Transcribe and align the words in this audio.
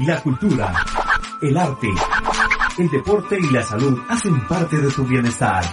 La 0.00 0.20
cultura, 0.22 0.72
el 1.42 1.56
arte, 1.56 1.88
el 2.78 2.88
deporte 2.88 3.36
y 3.36 3.52
la 3.52 3.62
salud 3.64 3.98
hacen 4.08 4.46
parte 4.46 4.76
de 4.78 4.90
tu 4.90 5.04
bienestar. 5.04 5.64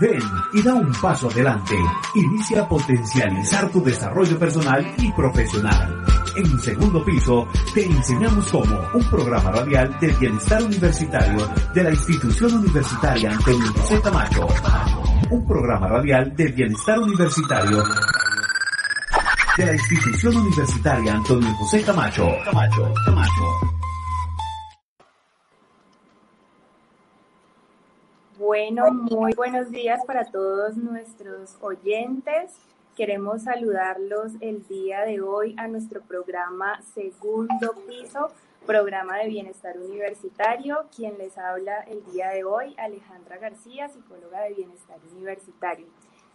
Ven 0.00 0.20
y 0.52 0.62
da 0.62 0.74
un 0.74 0.90
paso 1.00 1.30
adelante. 1.30 1.76
Inicia 2.16 2.62
a 2.62 2.68
potencializar 2.68 3.70
tu 3.70 3.84
desarrollo 3.84 4.36
personal 4.36 4.94
y 4.98 5.12
profesional. 5.12 6.04
En 6.34 6.58
segundo 6.58 7.04
piso 7.04 7.46
te 7.72 7.86
enseñamos 7.86 8.50
cómo 8.50 8.80
un 8.94 9.04
programa 9.04 9.52
radial 9.52 9.96
del 10.00 10.12
bienestar 10.16 10.62
universitario 10.64 11.48
de 11.72 11.82
la 11.84 11.90
institución 11.90 12.52
universitaria 12.54 13.30
Antonio 13.30 13.72
José 13.74 14.00
Camacho. 14.02 14.48
Un 15.30 15.46
programa 15.46 15.86
radial 15.86 16.34
del 16.34 16.52
bienestar 16.52 16.98
universitario 16.98 17.82
de 19.56 19.64
la 19.64 19.72
institución 19.72 20.36
universitaria 20.36 21.14
Antonio 21.14 21.48
José 21.54 21.82
Camacho. 21.82 22.28
Camacho, 22.44 22.92
Camacho. 23.06 23.42
Bueno, 28.38 28.92
muy 28.92 29.32
buenos 29.32 29.70
días 29.70 30.04
para 30.06 30.24
todos 30.26 30.76
nuestros 30.76 31.56
oyentes. 31.62 32.52
Queremos 32.96 33.44
saludarlos 33.44 34.32
el 34.40 34.66
día 34.68 35.00
de 35.02 35.22
hoy 35.22 35.54
a 35.58 35.68
nuestro 35.68 36.02
programa 36.02 36.82
Segundo 36.94 37.74
Piso, 37.88 38.30
programa 38.66 39.16
de 39.18 39.28
bienestar 39.28 39.78
universitario. 39.78 40.84
Quien 40.94 41.16
les 41.16 41.36
habla 41.38 41.80
el 41.88 42.04
día 42.12 42.28
de 42.28 42.44
hoy, 42.44 42.74
Alejandra 42.76 43.38
García, 43.38 43.88
psicóloga 43.88 44.42
de 44.42 44.54
bienestar 44.54 44.98
universitario. 45.14 45.86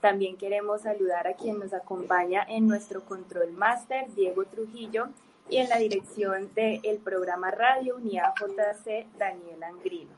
También 0.01 0.35
queremos 0.35 0.81
saludar 0.81 1.27
a 1.27 1.35
quien 1.35 1.59
nos 1.59 1.73
acompaña 1.73 2.43
en 2.49 2.67
nuestro 2.67 3.05
control 3.05 3.51
máster, 3.53 4.11
Diego 4.15 4.45
Trujillo, 4.45 5.09
y 5.49 5.57
en 5.57 5.69
la 5.69 5.77
dirección 5.77 6.49
del 6.55 6.97
programa 6.97 7.51
Radio 7.51 7.97
Unidad 7.97 8.33
JC, 8.39 9.05
Daniel 9.17 9.63
Angrino. 9.63 10.11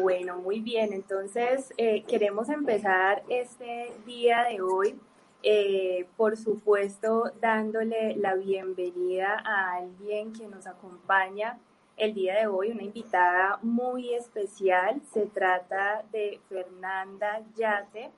Bueno, 0.00 0.36
muy 0.38 0.60
bien, 0.60 0.92
entonces 0.92 1.72
eh, 1.76 2.02
queremos 2.04 2.48
empezar 2.48 3.22
este 3.28 3.92
día 4.04 4.44
de 4.44 4.60
hoy, 4.60 4.98
eh, 5.42 6.06
por 6.16 6.36
supuesto, 6.36 7.32
dándole 7.40 8.14
la 8.16 8.34
bienvenida 8.34 9.42
a 9.44 9.76
alguien 9.76 10.32
que 10.32 10.46
nos 10.48 10.66
acompaña 10.66 11.58
el 11.96 12.14
día 12.14 12.38
de 12.38 12.46
hoy, 12.46 12.72
una 12.72 12.82
invitada 12.82 13.58
muy 13.62 14.12
especial. 14.14 15.00
Se 15.12 15.26
trata 15.26 16.04
de 16.12 16.40
Fernanda 16.48 17.42
Yate. 17.56 18.10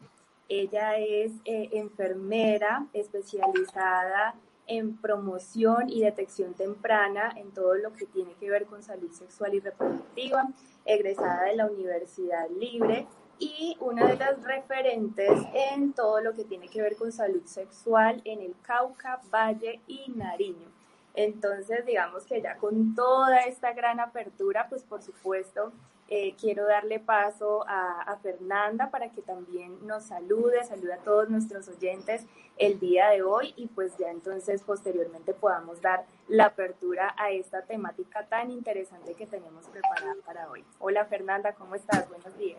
Ella 0.48 0.96
es 0.96 1.32
eh, 1.44 1.68
enfermera 1.72 2.86
especializada 2.92 4.34
en 4.66 4.96
promoción 4.96 5.88
y 5.88 6.02
detección 6.02 6.54
temprana 6.54 7.32
en 7.36 7.50
todo 7.52 7.74
lo 7.74 7.92
que 7.92 8.06
tiene 8.06 8.34
que 8.34 8.50
ver 8.50 8.66
con 8.66 8.82
salud 8.82 9.10
sexual 9.10 9.54
y 9.54 9.60
reproductiva, 9.60 10.48
egresada 10.84 11.44
de 11.44 11.56
la 11.56 11.66
Universidad 11.66 12.48
Libre 12.50 13.06
y 13.38 13.76
una 13.80 14.06
de 14.06 14.16
las 14.16 14.42
referentes 14.42 15.30
en 15.54 15.92
todo 15.92 16.20
lo 16.20 16.34
que 16.34 16.44
tiene 16.44 16.68
que 16.68 16.82
ver 16.82 16.96
con 16.96 17.12
salud 17.12 17.44
sexual 17.44 18.20
en 18.24 18.42
el 18.42 18.54
Cauca, 18.62 19.20
Valle 19.32 19.80
y 19.86 20.10
Nariño. 20.14 20.68
Entonces, 21.14 21.84
digamos 21.86 22.24
que 22.24 22.40
ya 22.42 22.56
con 22.58 22.94
toda 22.94 23.40
esta 23.44 23.72
gran 23.72 24.00
apertura, 24.00 24.66
pues 24.68 24.82
por 24.82 25.02
supuesto, 25.02 25.72
eh, 26.10 26.34
quiero 26.40 26.66
darle 26.66 27.00
paso 27.00 27.64
a, 27.68 28.16
Fernanda 28.22 28.90
para 28.90 29.10
que 29.10 29.22
también 29.22 29.86
nos 29.86 30.04
salude, 30.04 30.64
salude 30.64 30.94
a 30.94 30.98
todos 30.98 31.28
nuestros 31.28 31.68
oyentes 31.68 32.24
el 32.56 32.80
día 32.80 33.10
de 33.10 33.22
hoy 33.22 33.52
y 33.56 33.66
pues 33.66 33.92
ya 33.98 34.10
entonces 34.10 34.62
posteriormente 34.62 35.34
podamos 35.34 35.80
dar 35.80 36.04
la 36.26 36.46
apertura 36.46 37.14
a 37.16 37.30
esta 37.30 37.62
temática 37.62 38.26
tan 38.26 38.50
interesante 38.50 39.14
que 39.14 39.26
tenemos 39.26 39.66
preparada 39.66 40.16
para 40.26 40.50
hoy. 40.50 40.64
Hola 40.80 41.04
Fernanda, 41.04 41.52
¿cómo 41.52 41.76
estás? 41.76 42.08
Buenos 42.08 42.36
días. 42.38 42.58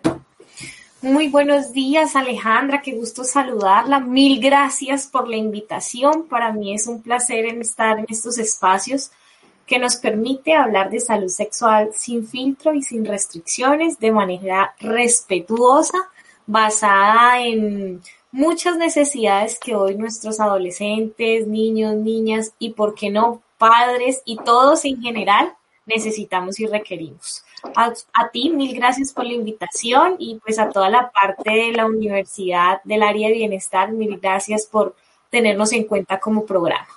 Muy 1.02 1.28
buenos 1.30 1.74
días 1.74 2.16
Alejandra, 2.16 2.82
qué 2.82 2.94
gusto 2.94 3.24
saludarla. 3.24 4.00
Mil 4.00 4.40
gracias 4.40 5.08
por 5.08 5.28
la 5.28 5.36
invitación. 5.36 6.28
Para 6.28 6.54
mí 6.54 6.74
es 6.74 6.88
un 6.88 7.02
placer 7.02 7.46
estar 7.46 8.00
en 8.00 8.06
estos 8.08 8.38
espacios 8.38 9.12
que 9.70 9.78
nos 9.78 9.98
permite 9.98 10.56
hablar 10.56 10.90
de 10.90 11.00
salud 11.00 11.30
sexual 11.30 11.92
sin 11.94 12.28
filtro 12.28 12.74
y 12.74 12.82
sin 12.82 13.06
restricciones, 13.06 14.00
de 14.00 14.12
manera 14.12 14.74
respetuosa, 14.80 16.10
basada 16.48 17.40
en 17.40 18.02
muchas 18.32 18.78
necesidades 18.78 19.60
que 19.60 19.76
hoy 19.76 19.96
nuestros 19.96 20.40
adolescentes, 20.40 21.46
niños, 21.46 21.94
niñas 21.94 22.54
y, 22.58 22.72
por 22.72 22.96
qué 22.96 23.12
no, 23.12 23.44
padres 23.60 24.24
y 24.26 24.38
todos 24.38 24.86
en 24.86 25.04
general 25.04 25.54
necesitamos 25.86 26.60
y 26.60 26.66
requerimos. 26.66 27.46
A, 27.76 27.94
ti, 28.32 28.50
mil 28.50 28.76
gracias 28.76 29.14
por 29.14 29.26
la 29.26 29.34
invitación 29.34 30.16
y 30.18 30.40
pues 30.40 30.58
a 30.58 30.70
toda 30.70 30.90
la 30.90 31.12
parte 31.12 31.52
de 31.52 31.74
la 31.74 31.86
universidad 31.86 32.82
del 32.86 33.04
área 33.04 33.28
de 33.28 33.36
bienestar, 33.36 33.92
mil 33.92 34.20
gracias 34.20 34.66
por 34.66 34.96
tenernos 35.30 35.72
en 35.74 35.84
cuenta 35.84 36.20
como 36.20 36.48
programa. 36.48 36.88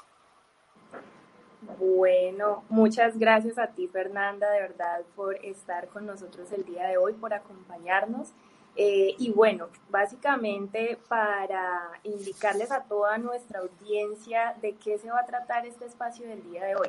Bueno, 1.85 2.63
muchas 2.69 3.19
gracias 3.19 3.59
a 3.59 3.67
ti, 3.67 3.89
Fernanda, 3.89 4.49
de 4.53 4.61
verdad, 4.61 5.01
por 5.17 5.35
estar 5.45 5.89
con 5.89 6.07
nosotros 6.07 6.53
el 6.53 6.65
día 6.65 6.87
de 6.87 6.97
hoy, 6.97 7.13
por 7.13 7.35
acompañarnos. 7.35 8.29
Eh, 8.77 9.17
y 9.19 9.33
bueno, 9.33 9.67
básicamente 9.91 10.97
para 11.09 11.91
indicarles 12.05 12.71
a 12.71 12.85
toda 12.85 13.19
nuestra 13.19 13.59
audiencia 13.59 14.55
de 14.63 14.77
qué 14.77 14.97
se 14.97 15.11
va 15.11 15.23
a 15.23 15.27
tratar 15.27 15.67
este 15.67 15.85
espacio 15.87 16.29
del 16.29 16.45
día 16.45 16.67
de 16.67 16.77
hoy. 16.77 16.89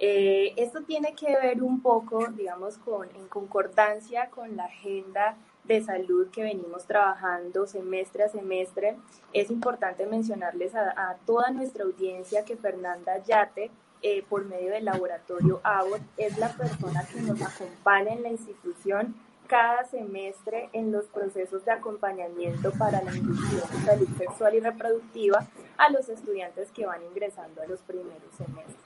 Eh, 0.00 0.52
esto 0.58 0.82
tiene 0.82 1.14
que 1.14 1.34
ver 1.34 1.62
un 1.62 1.80
poco, 1.80 2.26
digamos, 2.26 2.76
con, 2.76 3.08
en 3.16 3.28
concordancia 3.28 4.28
con 4.28 4.54
la 4.54 4.66
agenda 4.66 5.38
de 5.64 5.82
salud 5.82 6.28
que 6.30 6.42
venimos 6.42 6.84
trabajando 6.84 7.66
semestre 7.66 8.24
a 8.24 8.28
semestre. 8.28 8.98
Es 9.32 9.50
importante 9.50 10.04
mencionarles 10.04 10.74
a, 10.74 10.90
a 10.90 11.14
toda 11.24 11.50
nuestra 11.52 11.84
audiencia 11.84 12.44
que 12.44 12.58
Fernanda 12.58 13.16
Yate 13.24 13.70
eh, 14.02 14.24
por 14.28 14.44
medio 14.44 14.70
del 14.70 14.84
laboratorio 14.84 15.60
Abbott, 15.62 16.02
es 16.16 16.36
la 16.38 16.48
persona 16.50 17.04
que 17.12 17.20
nos 17.20 17.40
acompaña 17.42 18.12
en 18.12 18.22
la 18.22 18.28
institución 18.28 19.14
cada 19.46 19.84
semestre 19.84 20.68
en 20.72 20.92
los 20.92 21.06
procesos 21.06 21.64
de 21.64 21.72
acompañamiento 21.72 22.72
para 22.72 23.02
la 23.02 23.14
inclusión 23.14 23.62
salud 23.84 24.08
sexual 24.18 24.54
y 24.54 24.60
reproductiva 24.60 25.46
a 25.78 25.90
los 25.90 26.08
estudiantes 26.08 26.70
que 26.72 26.86
van 26.86 27.02
ingresando 27.04 27.62
a 27.62 27.66
los 27.66 27.80
primeros 27.80 28.34
semestres. 28.36 28.76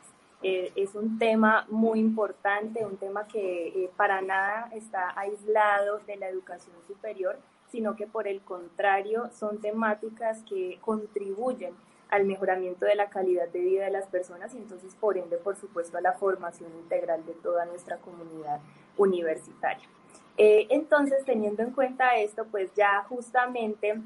Eh, 0.43 0.72
es 0.75 0.94
un 0.94 1.19
tema 1.19 1.66
muy 1.69 2.00
importante, 2.00 2.87
un 2.87 2.97
tema 2.97 3.27
que 3.27 3.69
eh, 3.69 3.91
para 3.97 4.22
nada 4.22 4.71
está 4.72 5.19
aislado 5.19 6.00
de 6.06 6.16
la 6.16 6.28
educación 6.28 6.77
superior, 6.87 7.38
sino 7.71 7.94
que 7.94 8.06
por 8.06 8.27
el 8.27 8.41
contrario 8.41 9.31
son 9.32 9.60
temáticas 9.60 10.42
que 10.48 10.78
contribuyen 10.81 11.75
al 12.10 12.24
mejoramiento 12.24 12.86
de 12.86 12.95
la 12.95 13.09
calidad 13.09 13.48
de 13.48 13.60
vida 13.60 13.84
de 13.84 13.91
las 13.91 14.07
personas 14.07 14.54
y 14.54 14.59
entonces 14.59 14.95
por 14.95 15.16
ende, 15.16 15.36
por 15.36 15.57
supuesto, 15.57 15.97
a 15.97 16.01
la 16.01 16.12
formación 16.12 16.72
integral 16.74 17.24
de 17.24 17.33
toda 17.34 17.65
nuestra 17.66 17.98
comunidad 17.98 18.60
universitaria. 18.97 19.89
Eh, 20.36 20.66
entonces, 20.71 21.24
teniendo 21.24 21.62
en 21.62 21.71
cuenta 21.71 22.16
esto, 22.16 22.47
pues 22.47 22.72
ya 22.74 23.04
justamente 23.09 24.01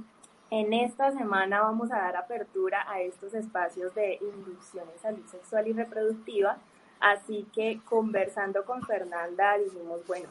en 0.50 0.72
esta 0.72 1.12
semana 1.12 1.62
vamos 1.62 1.90
a 1.90 1.96
dar 1.96 2.16
apertura 2.16 2.84
a 2.88 3.00
estos 3.00 3.34
espacios 3.34 3.94
de 3.94 4.18
inducción 4.20 4.84
en 4.92 5.00
salud 5.00 5.26
sexual 5.26 5.68
y 5.68 5.72
reproductiva, 5.72 6.58
así 7.00 7.46
que 7.54 7.80
conversando 7.84 8.64
con 8.64 8.82
Fernanda 8.82 9.56
dijimos, 9.58 10.06
bueno, 10.06 10.28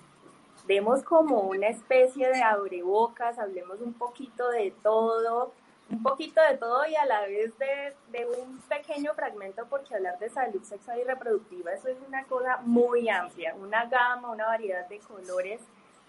demos 0.67 1.03
como 1.03 1.41
una 1.41 1.67
especie 1.67 2.29
de 2.29 2.41
abrebocas, 2.41 3.39
hablemos 3.39 3.81
un 3.81 3.93
poquito 3.93 4.49
de 4.49 4.73
todo, 4.83 5.51
un 5.89 6.01
poquito 6.01 6.41
de 6.49 6.57
todo 6.57 6.85
y 6.87 6.95
a 6.95 7.05
la 7.05 7.21
vez 7.21 7.51
de, 7.57 7.93
de, 8.11 8.25
un 8.25 8.57
pequeño 8.61 9.13
fragmento 9.13 9.65
porque 9.69 9.95
hablar 9.95 10.17
de 10.19 10.29
salud 10.29 10.63
sexual 10.63 10.99
y 10.99 11.03
reproductiva, 11.03 11.73
eso 11.73 11.87
es 11.89 11.97
una 12.07 12.23
cosa 12.25 12.57
muy 12.63 13.09
amplia, 13.09 13.53
una 13.55 13.85
gama, 13.85 14.31
una 14.31 14.45
variedad 14.45 14.87
de 14.87 14.99
colores 14.99 15.61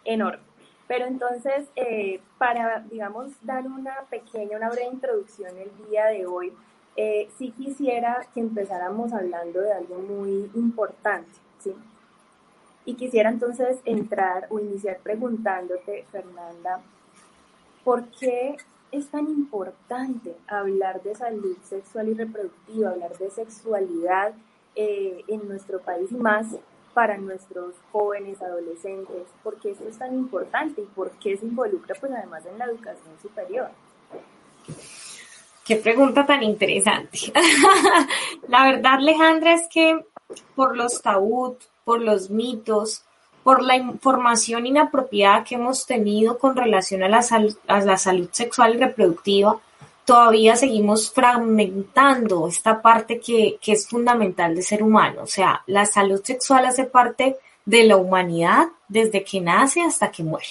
enorme. 0.04 0.42
Pero 0.86 1.06
entonces, 1.06 1.66
eh, 1.76 2.20
para, 2.38 2.80
digamos, 2.90 3.32
dar 3.42 3.66
una 3.66 4.02
pequeña, 4.10 4.56
una 4.56 4.68
breve 4.68 4.90
introducción 4.92 5.56
el 5.56 5.70
día 5.88 6.06
de 6.06 6.26
hoy, 6.26 6.52
eh, 6.96 7.28
sí 7.38 7.52
quisiera 7.52 8.26
que 8.34 8.40
empezáramos 8.40 9.12
hablando 9.12 9.60
de 9.60 9.72
algo 9.72 9.98
muy 9.98 10.50
importante, 10.54 11.32
¿sí? 11.58 11.74
Y 12.84 12.94
quisiera 12.94 13.30
entonces 13.30 13.78
entrar 13.86 14.46
o 14.50 14.60
iniciar 14.60 14.98
preguntándote, 14.98 16.04
Fernanda, 16.12 16.80
¿por 17.82 18.04
qué 18.10 18.56
es 18.96 19.08
tan 19.08 19.28
importante 19.28 20.36
hablar 20.46 21.02
de 21.02 21.14
salud 21.14 21.56
sexual 21.62 22.08
y 22.08 22.14
reproductiva, 22.14 22.90
hablar 22.90 23.16
de 23.18 23.30
sexualidad 23.30 24.34
eh, 24.76 25.24
en 25.28 25.48
nuestro 25.48 25.80
país 25.80 26.10
y 26.12 26.16
más 26.16 26.46
para 26.94 27.18
nuestros 27.18 27.74
jóvenes, 27.92 28.40
adolescentes? 28.40 29.26
¿Por 29.42 29.58
qué 29.58 29.72
esto 29.72 29.86
es 29.88 29.98
tan 29.98 30.14
importante 30.14 30.80
y 30.80 30.84
por 30.84 31.10
qué 31.18 31.36
se 31.36 31.44
involucra 31.44 31.94
pues 31.98 32.12
además 32.12 32.46
en 32.46 32.58
la 32.58 32.66
educación 32.66 33.14
superior? 33.20 33.68
Qué 35.66 35.76
pregunta 35.76 36.24
tan 36.24 36.42
interesante. 36.42 37.32
la 38.48 38.64
verdad, 38.64 38.94
Alejandra, 38.94 39.54
es 39.54 39.66
que 39.72 40.04
por 40.54 40.76
los 40.76 41.02
tabú, 41.02 41.56
por 41.84 42.00
los 42.00 42.30
mitos, 42.30 43.04
por 43.44 43.62
la 43.62 43.76
información 43.76 44.66
inapropiada 44.66 45.44
que 45.44 45.54
hemos 45.54 45.86
tenido 45.86 46.38
con 46.38 46.56
relación 46.56 47.02
a 47.02 47.08
la, 47.08 47.22
salud 47.22 48.28
sexual 48.32 48.74
y 48.74 48.78
reproductiva, 48.78 49.60
todavía 50.06 50.56
seguimos 50.56 51.12
fragmentando 51.12 52.48
esta 52.48 52.80
parte 52.80 53.20
que, 53.20 53.58
que, 53.60 53.72
es 53.72 53.86
fundamental 53.86 54.56
de 54.56 54.62
ser 54.62 54.82
humano. 54.82 55.22
O 55.22 55.26
sea, 55.26 55.62
la 55.66 55.84
salud 55.84 56.22
sexual 56.24 56.64
hace 56.64 56.84
parte 56.84 57.36
de 57.66 57.84
la 57.84 57.98
humanidad 57.98 58.68
desde 58.88 59.22
que 59.22 59.42
nace 59.42 59.82
hasta 59.82 60.10
que 60.10 60.22
muere. 60.22 60.48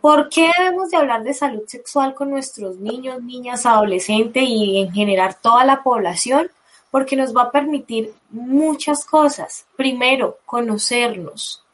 ¿Por 0.00 0.28
qué 0.28 0.50
debemos 0.56 0.90
de 0.90 0.96
hablar 0.96 1.24
de 1.24 1.34
salud 1.34 1.64
sexual 1.66 2.14
con 2.14 2.30
nuestros 2.30 2.76
niños, 2.76 3.20
niñas, 3.22 3.66
adolescentes 3.66 4.44
y 4.46 4.78
en 4.78 4.92
general 4.92 5.36
toda 5.42 5.64
la 5.64 5.82
población? 5.82 6.48
Porque 6.92 7.16
nos 7.16 7.36
va 7.36 7.42
a 7.42 7.50
permitir 7.50 8.14
muchas 8.30 9.04
cosas. 9.04 9.66
Primero, 9.76 10.38
conocernos, 10.46 11.64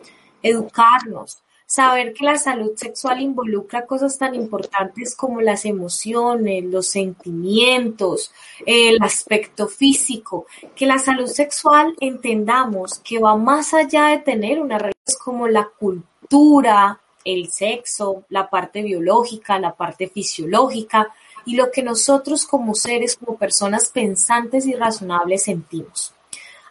educarnos, 0.45 1.39
saber 1.67 2.13
que 2.13 2.25
la 2.25 2.37
salud 2.37 2.73
sexual 2.77 3.21
involucra 3.21 3.87
cosas 3.87 4.17
tan 4.19 4.35
importantes 4.35 5.17
como 5.17 5.41
las 5.41 5.65
emociones, 5.65 6.65
los 6.65 6.87
sentimientos, 6.87 8.31
el 8.65 9.03
aspecto 9.03 9.67
físico, 9.67 10.47
que 10.77 10.87
la 10.87 10.99
salud 10.99 11.27
sexual 11.27 11.97
entendamos 12.01 13.01
que 13.01 13.19
va 13.19 13.37
más 13.37 13.75
allá 13.75 14.09
de 14.09 14.19
tener 14.19 14.61
una 14.61 14.79
relación 14.79 15.19
como 15.25 15.49
la 15.49 15.69
cultura, 15.79 17.01
el 17.25 17.51
sexo, 17.51 18.25
la 18.29 18.49
parte 18.51 18.83
biológica, 18.83 19.59
la 19.59 19.75
parte 19.75 20.09
fisiológica 20.09 21.13
y 21.47 21.57
lo 21.57 21.71
que 21.71 21.83
nosotros 21.83 22.47
como 22.47 22.75
seres, 22.75 23.17
como 23.17 23.37
personas 23.39 23.89
pensantes 23.89 24.67
y 24.67 24.75
razonables 24.75 25.45
sentimos. 25.45 26.14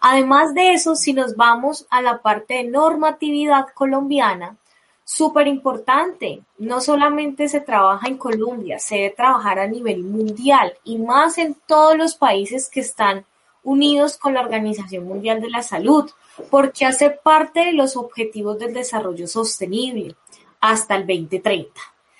Además 0.06 0.54
de 0.54 0.74
eso, 0.74 0.98
si 0.98 1.14
nos 1.14 1.38
vamos 1.38 1.88
a 1.90 2.02
la 2.02 2.22
parte 2.22 2.56
de 2.56 2.66
normatividad 2.66 3.68
colombiana, 3.74 4.58
súper 5.06 5.48
importante, 5.48 6.42
no 6.58 6.82
solamente 6.82 7.48
se 7.48 7.62
trabaja 7.62 8.10
en 8.10 8.18
Colombia, 8.18 8.80
se 8.80 8.96
debe 8.96 9.12
trabajar 9.12 9.60
a 9.60 9.68
nivel 9.68 10.04
mundial 10.04 10.74
y 10.84 10.98
más 10.98 11.38
en 11.38 11.56
todos 11.68 11.98
los 11.98 12.16
países 12.16 12.70
que 12.70 12.82
están 12.82 13.26
unidos 13.64 14.18
con 14.18 14.34
la 14.34 14.42
Organización 14.42 15.06
Mundial 15.06 15.40
de 15.40 15.50
la 15.50 15.64
Salud, 15.64 16.12
porque 16.50 16.86
hace 16.86 17.10
parte 17.10 17.62
de 17.62 17.72
los 17.72 17.96
objetivos 17.96 18.60
del 18.60 18.74
desarrollo 18.74 19.26
sostenible 19.26 20.18
hasta 20.60 20.98
el 20.98 21.08
2030. 21.08 21.80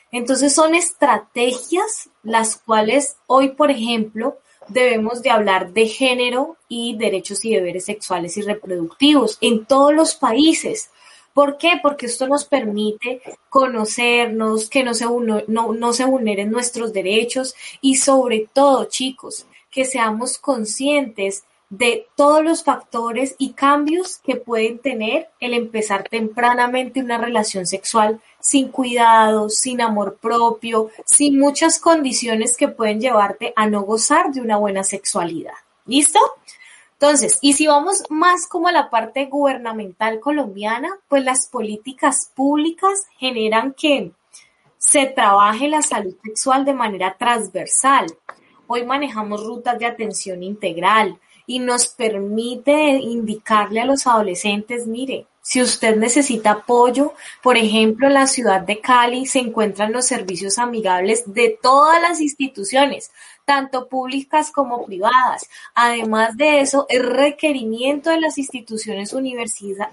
Entonces 0.10 0.56
son 0.56 0.74
estrategias 0.74 2.10
las 2.24 2.56
cuales 2.56 3.18
hoy, 3.28 3.50
por 3.50 3.72
ejemplo, 3.72 4.38
debemos 4.68 5.22
de 5.22 5.30
hablar 5.30 5.74
de 5.74 5.88
género 5.88 6.58
y 6.68 6.96
derechos 6.98 7.44
y 7.46 7.54
deberes 7.54 7.86
sexuales 7.86 8.38
y 8.38 8.42
reproductivos 8.42 9.38
en 9.42 9.66
todos 9.66 9.94
los 9.94 10.16
países. 10.16 10.90
¿Por 11.34 11.58
qué? 11.58 11.80
Porque 11.82 12.06
esto 12.06 12.28
nos 12.28 12.46
permite 12.46 13.22
conocernos, 13.50 14.70
que 14.70 14.84
no 14.84 14.94
se, 14.94 15.06
no, 15.06 15.74
no 15.74 15.94
se 15.94 16.06
vulneren 16.06 16.52
nuestros 16.52 16.94
derechos 16.94 17.56
y 17.82 17.96
sobre 17.98 18.48
todo, 18.54 18.86
chicos, 18.86 19.48
que 19.72 19.86
seamos 19.86 20.38
conscientes 20.38 21.44
de 21.78 22.06
todos 22.16 22.44
los 22.44 22.64
factores 22.64 23.34
y 23.40 23.54
cambios 23.54 24.20
que 24.20 24.36
pueden 24.36 24.78
tener 24.78 25.30
el 25.40 25.56
empezar 25.56 26.08
tempranamente 26.08 27.00
una 27.00 27.18
relación 27.18 27.66
sexual 27.66 28.22
sin 28.40 28.70
cuidado, 28.70 29.50
sin 29.50 29.82
amor 29.82 30.20
propio, 30.22 30.92
sin 31.04 31.40
muchas 31.40 31.80
condiciones 31.80 32.58
que 32.58 32.68
pueden 32.68 33.02
llevarte 33.02 33.54
a 33.56 33.66
no 33.66 33.82
gozar 33.82 34.32
de 34.32 34.42
una 34.42 34.58
buena 34.58 34.84
sexualidad. 34.84 35.56
¿Listo? 35.88 36.20
Entonces, 36.92 37.40
y 37.42 37.54
si 37.54 37.66
vamos 37.66 38.04
más 38.08 38.48
como 38.48 38.68
a 38.68 38.72
la 38.72 38.92
parte 38.92 39.26
gubernamental 39.26 40.20
colombiana, 40.20 40.90
pues 41.08 41.24
las 41.24 41.48
políticas 41.48 42.32
públicas 42.36 43.08
generan 43.18 43.74
que 43.74 44.12
se 44.78 45.08
trabaje 45.08 45.68
la 45.70 45.82
salud 45.82 46.16
sexual 46.24 46.66
de 46.66 46.76
manera 46.76 47.16
transversal. 47.18 48.06
Hoy 48.68 48.86
manejamos 48.86 49.44
rutas 49.44 49.80
de 49.80 49.88
atención 49.88 50.44
integral, 50.44 51.20
y 51.46 51.60
nos 51.60 51.88
permite 51.88 52.72
indicarle 52.72 53.82
a 53.82 53.86
los 53.86 54.08
adolescentes, 54.08 54.88
mire, 54.88 55.28
si 55.46 55.62
usted 55.62 55.98
necesita 55.98 56.52
apoyo, 56.52 57.14
por 57.42 57.58
ejemplo, 57.58 58.08
en 58.08 58.14
la 58.14 58.28
ciudad 58.28 58.62
de 58.62 58.80
Cali 58.80 59.26
se 59.26 59.40
encuentran 59.40 59.92
los 59.92 60.06
servicios 60.06 60.58
amigables 60.58 61.34
de 61.34 61.60
todas 61.62 62.02
las 62.02 62.22
instituciones, 62.22 63.12
tanto 63.44 63.90
públicas 63.90 64.52
como 64.52 64.86
privadas. 64.86 65.50
Además 65.76 66.38
de 66.38 66.62
eso, 66.62 66.86
es 66.88 67.06
requerimiento 67.06 68.10
de 68.10 68.22
las 68.22 68.38
instituciones 68.38 69.14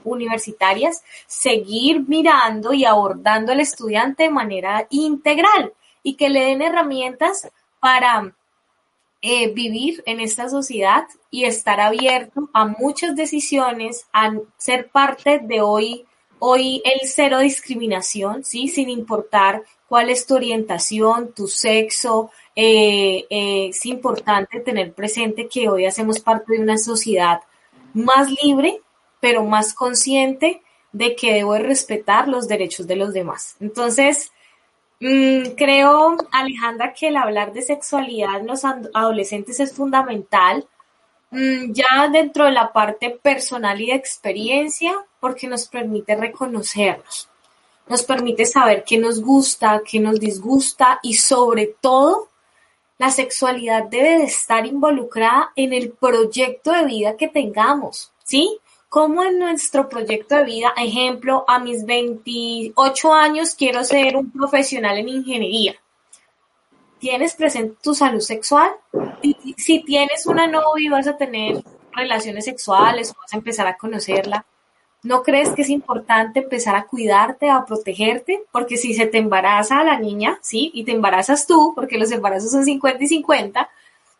universitarias 0.04 1.02
seguir 1.26 2.08
mirando 2.08 2.72
y 2.72 2.84
abordando 2.84 3.50
al 3.50 3.58
estudiante 3.58 4.22
de 4.24 4.30
manera 4.30 4.86
integral 4.88 5.72
y 6.04 6.14
que 6.14 6.28
le 6.28 6.44
den 6.44 6.62
herramientas 6.62 7.50
para 7.80 8.32
eh, 9.20 9.52
vivir 9.52 10.00
en 10.06 10.20
esta 10.20 10.48
sociedad 10.48 11.06
y 11.30 11.44
estar 11.44 11.80
abierto 11.80 12.50
a 12.52 12.66
muchas 12.66 13.14
decisiones, 13.14 14.06
a 14.12 14.32
ser 14.56 14.88
parte 14.88 15.38
de 15.38 15.60
hoy, 15.60 16.06
hoy 16.38 16.82
el 16.84 17.08
cero 17.08 17.38
discriminación, 17.38 18.44
¿sí? 18.44 18.68
Sin 18.68 18.88
importar 18.88 19.62
cuál 19.88 20.10
es 20.10 20.26
tu 20.26 20.34
orientación, 20.34 21.32
tu 21.34 21.46
sexo. 21.46 22.30
Eh, 22.56 23.26
eh, 23.30 23.68
es 23.68 23.86
importante 23.86 24.60
tener 24.60 24.92
presente 24.92 25.48
que 25.48 25.68
hoy 25.68 25.86
hacemos 25.86 26.20
parte 26.20 26.54
de 26.54 26.60
una 26.60 26.78
sociedad 26.78 27.40
más 27.94 28.30
libre, 28.42 28.80
pero 29.20 29.44
más 29.44 29.74
consciente 29.74 30.62
de 30.92 31.14
que 31.14 31.34
debo 31.34 31.56
respetar 31.58 32.26
los 32.26 32.48
derechos 32.48 32.86
de 32.86 32.96
los 32.96 33.12
demás. 33.12 33.56
Entonces, 33.60 34.32
Mm, 35.00 35.54
creo, 35.56 36.18
Alejandra, 36.30 36.92
que 36.92 37.08
el 37.08 37.16
hablar 37.16 37.54
de 37.54 37.62
sexualidad 37.62 38.38
en 38.40 38.46
los 38.46 38.64
adolescentes 38.66 39.58
es 39.58 39.72
fundamental, 39.72 40.68
ya 41.30 42.08
dentro 42.10 42.44
de 42.44 42.52
la 42.52 42.72
parte 42.72 43.10
personal 43.10 43.80
y 43.80 43.86
de 43.86 43.94
experiencia, 43.94 44.94
porque 45.20 45.46
nos 45.46 45.66
permite 45.66 46.16
reconocernos, 46.16 47.28
nos 47.88 48.02
permite 48.02 48.44
saber 48.44 48.84
qué 48.84 48.98
nos 48.98 49.20
gusta, 49.20 49.82
qué 49.88 50.00
nos 50.00 50.18
disgusta 50.18 50.98
y 51.02 51.14
sobre 51.14 51.74
todo, 51.80 52.28
la 52.98 53.10
sexualidad 53.10 53.84
debe 53.84 54.18
de 54.18 54.24
estar 54.24 54.66
involucrada 54.66 55.52
en 55.56 55.72
el 55.72 55.90
proyecto 55.92 56.72
de 56.72 56.84
vida 56.84 57.16
que 57.16 57.28
tengamos, 57.28 58.12
¿sí? 58.24 58.58
¿Cómo 58.90 59.22
en 59.24 59.38
nuestro 59.38 59.88
proyecto 59.88 60.34
de 60.34 60.44
vida, 60.44 60.74
ejemplo, 60.76 61.44
a 61.46 61.60
mis 61.60 61.86
28 61.86 63.12
años 63.14 63.54
quiero 63.54 63.84
ser 63.84 64.16
un 64.16 64.30
profesional 64.32 64.98
en 64.98 65.08
ingeniería? 65.08 65.76
¿Tienes 67.00 67.34
presente 67.34 67.76
tu 67.82 67.94
salud 67.94 68.20
sexual? 68.20 68.70
Si 69.56 69.82
tienes 69.82 70.26
una 70.26 70.46
novia 70.46 70.86
y 70.86 70.88
vas 70.90 71.06
a 71.06 71.16
tener 71.16 71.64
relaciones 71.92 72.44
sexuales 72.44 73.10
o 73.10 73.20
vas 73.20 73.32
a 73.32 73.36
empezar 73.38 73.66
a 73.66 73.76
conocerla, 73.76 74.44
¿no 75.02 75.22
crees 75.22 75.48
que 75.50 75.62
es 75.62 75.70
importante 75.70 76.40
empezar 76.40 76.76
a 76.76 76.84
cuidarte, 76.84 77.48
a 77.48 77.64
protegerte? 77.64 78.44
Porque 78.52 78.76
si 78.76 78.92
se 78.92 79.06
te 79.06 79.16
embaraza 79.16 79.82
la 79.82 79.98
niña, 79.98 80.38
¿sí? 80.42 80.70
Y 80.74 80.84
te 80.84 80.92
embarazas 80.92 81.46
tú, 81.46 81.72
porque 81.74 81.98
los 81.98 82.12
embarazos 82.12 82.50
son 82.50 82.64
50 82.64 83.02
y 83.02 83.08
50, 83.08 83.70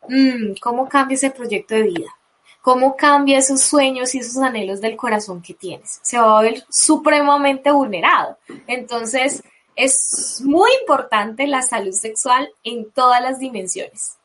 mm, 0.08 0.52
¿cómo 0.60 0.88
cambia 0.88 1.16
ese 1.16 1.30
proyecto 1.30 1.74
de 1.74 1.82
vida? 1.82 2.16
cómo 2.62 2.96
cambia 2.96 3.38
esos 3.38 3.62
sueños 3.62 4.14
y 4.14 4.18
esos 4.18 4.36
anhelos 4.36 4.80
del 4.80 4.96
corazón 4.96 5.40
que 5.40 5.54
tienes. 5.54 5.98
Se 6.02 6.18
va 6.18 6.38
a 6.38 6.42
ver 6.42 6.64
supremamente 6.68 7.70
vulnerado. 7.70 8.36
Entonces, 8.66 9.42
es 9.80 10.42
muy 10.44 10.68
importante 10.82 11.46
la 11.46 11.62
salud 11.62 11.92
sexual 11.92 12.50
en 12.64 12.90
todas 12.90 13.22
las 13.22 13.38
dimensiones. 13.38 14.18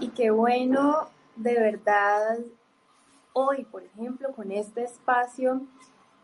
Y 0.00 0.08
qué 0.08 0.30
bueno, 0.30 1.08
de 1.36 1.54
verdad, 1.54 2.38
hoy, 3.32 3.64
por 3.64 3.84
ejemplo, 3.84 4.32
con 4.32 4.50
este 4.50 4.82
espacio, 4.82 5.60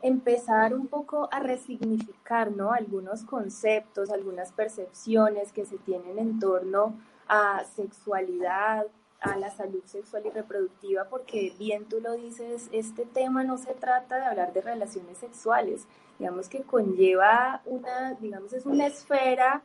empezar 0.03 0.75
un 0.75 0.89
poco 0.89 1.29
a 1.31 1.39
resignificar 1.39 2.51
¿no? 2.51 2.73
algunos 2.73 3.23
conceptos, 3.23 4.11
algunas 4.11 4.51
percepciones 4.51 5.53
que 5.53 5.65
se 5.65 5.79
tienen 5.79 6.19
en 6.19 6.41
torno 6.41 6.95
a 7.29 7.63
sexualidad, 7.77 8.87
a 9.21 9.37
la 9.37 9.51
salud 9.51 9.83
sexual 9.85 10.27
y 10.27 10.31
reproductiva, 10.31 11.09
porque 11.09 11.53
bien 11.59 11.87
tú 11.87 12.01
lo 12.01 12.13
dices, 12.13 12.69
este 12.73 13.07
tema 13.07 13.45
no 13.45 13.59
se 13.59 13.75
trata 13.75 14.17
de 14.17 14.27
hablar 14.27 14.53
de 14.53 14.61
relaciones 14.61 15.19
sexuales, 15.19 15.87
digamos 16.19 16.49
que 16.49 16.63
conlleva 16.63 17.63
una, 17.65 18.15
digamos, 18.15 18.53
es 18.53 18.67
una 18.67 18.87
esfera 18.87 19.63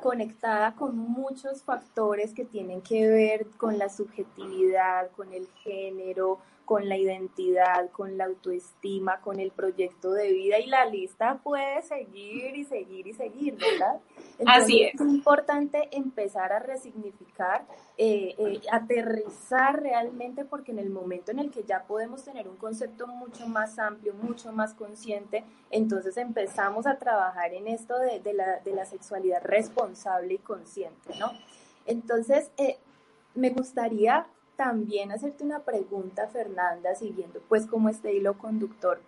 conectada 0.00 0.74
con 0.74 0.96
muchos 0.96 1.62
factores 1.62 2.32
que 2.32 2.44
tienen 2.44 2.82
que 2.82 3.08
ver 3.08 3.46
con 3.56 3.78
la 3.78 3.88
subjetividad, 3.88 5.10
con 5.12 5.32
el 5.32 5.48
género, 5.62 6.38
con 6.68 6.86
la 6.86 6.98
identidad, 6.98 7.90
con 7.92 8.18
la 8.18 8.26
autoestima, 8.26 9.22
con 9.22 9.40
el 9.40 9.52
proyecto 9.52 10.12
de 10.12 10.30
vida 10.30 10.58
y 10.58 10.66
la 10.66 10.84
lista 10.84 11.40
puede 11.42 11.80
seguir 11.80 12.54
y 12.54 12.64
seguir 12.64 13.06
y 13.06 13.14
seguir, 13.14 13.56
¿verdad? 13.56 14.02
Así 14.44 14.82
es. 14.82 14.94
Es 14.94 15.00
importante 15.00 15.88
empezar 15.92 16.52
a 16.52 16.58
resignificar, 16.58 17.64
eh, 17.96 18.34
eh, 18.36 18.60
aterrizar 18.70 19.80
realmente, 19.80 20.44
porque 20.44 20.72
en 20.72 20.78
el 20.78 20.90
momento 20.90 21.30
en 21.30 21.38
el 21.38 21.50
que 21.50 21.64
ya 21.64 21.84
podemos 21.84 22.22
tener 22.22 22.46
un 22.46 22.56
concepto 22.56 23.06
mucho 23.06 23.48
más 23.48 23.78
amplio, 23.78 24.12
mucho 24.12 24.52
más 24.52 24.74
consciente, 24.74 25.46
entonces 25.70 26.18
empezamos 26.18 26.86
a 26.86 26.98
trabajar 26.98 27.54
en 27.54 27.66
esto 27.66 27.98
de, 27.98 28.20
de, 28.20 28.34
la, 28.34 28.58
de 28.58 28.74
la, 28.74 28.84
sexualidad 28.84 29.40
responsable 29.42 30.34
y 30.34 30.38
consciente, 30.38 31.18
¿no? 31.18 31.32
Entonces, 31.86 32.50
eh, 32.58 32.76
me 33.34 33.48
gustaría 33.48 34.26
también 34.58 35.12
hacerte 35.12 35.44
una 35.44 35.60
pregunta, 35.60 36.26
Fernanda, 36.26 36.92
siguiendo 36.96 37.40
pues 37.48 37.64
como 37.64 37.88
este 37.88 38.12
hilo 38.12 38.36
conductor, 38.36 39.00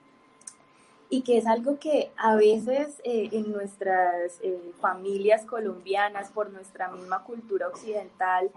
y 1.09 1.23
que 1.23 1.39
es 1.39 1.47
algo 1.47 1.81
que 1.81 2.13
a 2.17 2.37
veces 2.37 3.01
eh, 3.03 3.31
en 3.33 3.51
nuestras 3.51 4.39
eh, 4.43 4.73
familias 4.81 5.45
colombianas, 5.45 6.31
por 6.31 6.51
nuestra 6.51 6.89
misma 6.89 7.25
cultura 7.25 7.67
occidental, 7.67 8.53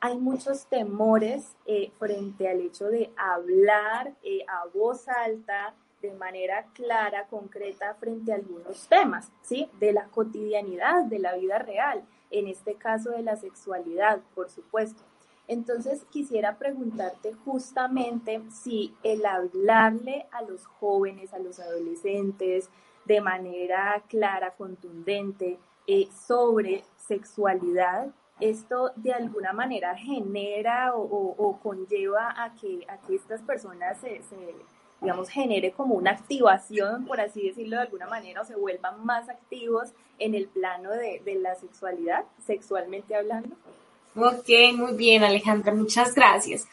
hay 0.00 0.18
muchos 0.18 0.66
temores 0.66 1.56
eh, 1.64 1.90
frente 1.98 2.46
al 2.46 2.60
hecho 2.60 2.88
de 2.88 3.10
hablar 3.16 4.12
a 4.46 4.66
voz 4.74 5.08
alta, 5.08 5.72
de 6.02 6.12
manera 6.12 6.66
clara, 6.74 7.26
concreta, 7.28 7.94
frente 7.94 8.32
a 8.32 8.34
algunos 8.34 8.86
temas, 8.88 9.32
¿sí? 9.40 9.70
De 9.80 9.94
la 9.94 10.08
cotidianidad, 10.08 11.04
de 11.04 11.20
la 11.20 11.34
vida 11.36 11.58
real, 11.58 12.04
en 12.30 12.48
este 12.48 12.74
caso 12.74 13.12
de 13.12 13.22
la 13.22 13.36
sexualidad, 13.36 14.20
por 14.34 14.50
supuesto. 14.50 15.02
Entonces 15.46 16.04
quisiera 16.10 16.56
preguntarte 16.56 17.34
justamente 17.44 18.40
si 18.50 18.94
el 19.02 19.26
hablarle 19.26 20.26
a 20.30 20.42
los 20.42 20.64
jóvenes, 20.66 21.34
a 21.34 21.38
los 21.38 21.60
adolescentes, 21.60 22.70
de 23.04 23.20
manera 23.20 24.02
clara, 24.08 24.54
contundente, 24.54 25.58
eh, 25.86 26.08
sobre 26.26 26.82
sexualidad, 26.96 28.08
esto 28.40 28.92
de 28.96 29.12
alguna 29.12 29.52
manera 29.52 29.94
genera 29.94 30.94
o, 30.96 31.58
conlleva 31.62 32.42
a 32.42 32.54
que, 32.54 32.84
a 32.88 32.96
que 32.96 33.14
estas 33.14 33.42
personas 33.42 34.00
se, 34.00 34.22
digamos, 35.00 35.28
genere 35.28 35.72
como 35.72 35.94
una 35.94 36.12
activación, 36.12 37.04
por 37.04 37.20
así 37.20 37.46
decirlo 37.46 37.76
de 37.76 37.82
alguna 37.82 38.06
manera, 38.06 38.40
o 38.40 38.44
se 38.44 38.56
vuelvan 38.56 39.04
más 39.04 39.28
activos 39.28 39.92
en 40.18 40.34
el 40.34 40.48
plano 40.48 40.90
de 40.90 41.38
la 41.40 41.54
sexualidad, 41.54 42.24
sexualmente 42.44 43.14
hablando. 43.14 43.56
Ok, 44.16 44.48
muy 44.74 44.94
bien, 44.94 45.24
Alejandra, 45.24 45.74
muchas 45.74 46.14
gracias. 46.14 46.66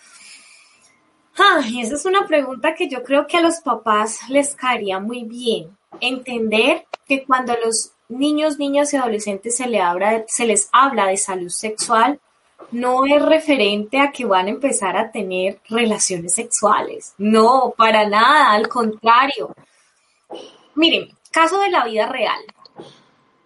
Ah, 1.37 1.61
esa 1.79 1.95
es 1.95 2.05
una 2.05 2.27
pregunta 2.27 2.75
que 2.75 2.87
yo 2.87 3.03
creo 3.03 3.25
que 3.25 3.37
a 3.37 3.41
los 3.41 3.61
papás 3.61 4.19
les 4.29 4.53
caería 4.53 4.99
muy 4.99 5.23
bien. 5.23 5.75
Entender 5.99 6.85
que 7.07 7.23
cuando 7.23 7.53
a 7.53 7.59
los 7.63 7.91
niños, 8.09 8.59
niñas 8.59 8.93
y 8.93 8.97
adolescentes 8.97 9.57
se 9.57 10.45
les 10.45 10.69
habla 10.71 11.07
de 11.07 11.17
salud 11.17 11.49
sexual, 11.49 12.19
no 12.71 13.05
es 13.05 13.21
referente 13.21 13.99
a 13.99 14.11
que 14.11 14.25
van 14.25 14.45
a 14.45 14.51
empezar 14.51 14.95
a 14.95 15.11
tener 15.11 15.59
relaciones 15.67 16.35
sexuales. 16.35 17.15
No, 17.17 17.73
para 17.75 18.07
nada, 18.07 18.51
al 18.51 18.67
contrario. 18.67 19.55
Miren, 20.75 21.09
caso 21.31 21.59
de 21.59 21.71
la 21.71 21.85
vida 21.85 22.05
real 22.07 22.39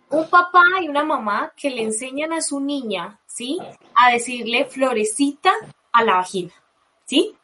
un 0.09 0.29
papá 0.29 0.63
y 0.81 0.87
una 0.87 1.03
mamá 1.03 1.51
que 1.55 1.69
le 1.69 1.83
enseñan 1.83 2.33
a 2.33 2.41
su 2.41 2.59
niña, 2.59 3.19
¿sí? 3.35 3.59
A 3.95 4.11
decirle 4.11 4.63
florecita 4.63 5.51
a 5.91 6.03
la 6.05 6.15
vagina, 6.15 6.53
¿sí? 7.03 7.35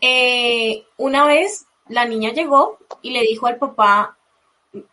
Eh, 0.00 0.84
una 0.96 1.24
vez 1.24 1.66
la 1.88 2.04
niña 2.04 2.32
llegó 2.32 2.78
y 3.00 3.10
le 3.10 3.20
dijo 3.20 3.46
al 3.46 3.58
papá, 3.58 4.18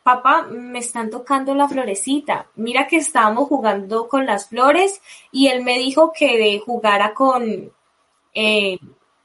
papá, 0.03 0.43
me 0.43 0.77
están 0.77 1.09
tocando 1.09 1.55
la 1.55 1.67
florecita. 1.67 2.45
Mira 2.53 2.85
que 2.85 2.97
estábamos 2.97 3.47
jugando 3.47 4.07
con 4.07 4.27
las 4.27 4.47
flores 4.47 5.01
y 5.31 5.47
él 5.47 5.63
me 5.63 5.79
dijo 5.79 6.13
que 6.13 6.61
jugara 6.63 7.15
con, 7.15 7.71
eh, 8.35 8.77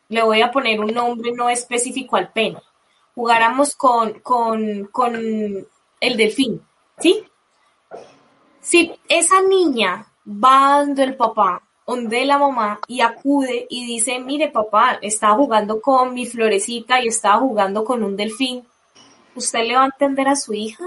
le 0.08 0.22
voy 0.22 0.40
a 0.40 0.50
poner 0.50 0.80
un 0.80 0.94
nombre 0.94 1.32
no 1.32 1.50
específico 1.50 2.16
al 2.16 2.32
pene. 2.32 2.56
Jugáramos 3.14 3.76
con, 3.76 4.20
con, 4.20 4.86
con 4.86 5.14
el 5.14 6.16
delfín, 6.16 6.62
¿sí? 6.98 7.22
Si 8.62 8.98
esa 9.08 9.42
niña 9.42 10.10
va 10.26 10.80
donde 10.80 11.04
el 11.04 11.16
papá, 11.16 11.62
donde 11.86 12.24
la 12.24 12.38
mamá 12.38 12.80
y 12.88 13.00
acude 13.00 13.66
y 13.70 13.86
dice, 13.86 14.18
mire 14.18 14.48
papá, 14.48 14.98
estaba 15.00 15.34
jugando 15.34 15.80
con 15.80 16.14
mi 16.14 16.26
florecita 16.26 17.00
y 17.00 17.08
estaba 17.08 17.38
jugando 17.38 17.84
con 17.84 18.02
un 18.02 18.16
delfín, 18.16 18.66
¿usted 19.34 19.64
le 19.64 19.76
va 19.76 19.82
a 19.82 19.86
entender 19.86 20.28
a 20.28 20.36
su 20.36 20.52
hija? 20.52 20.84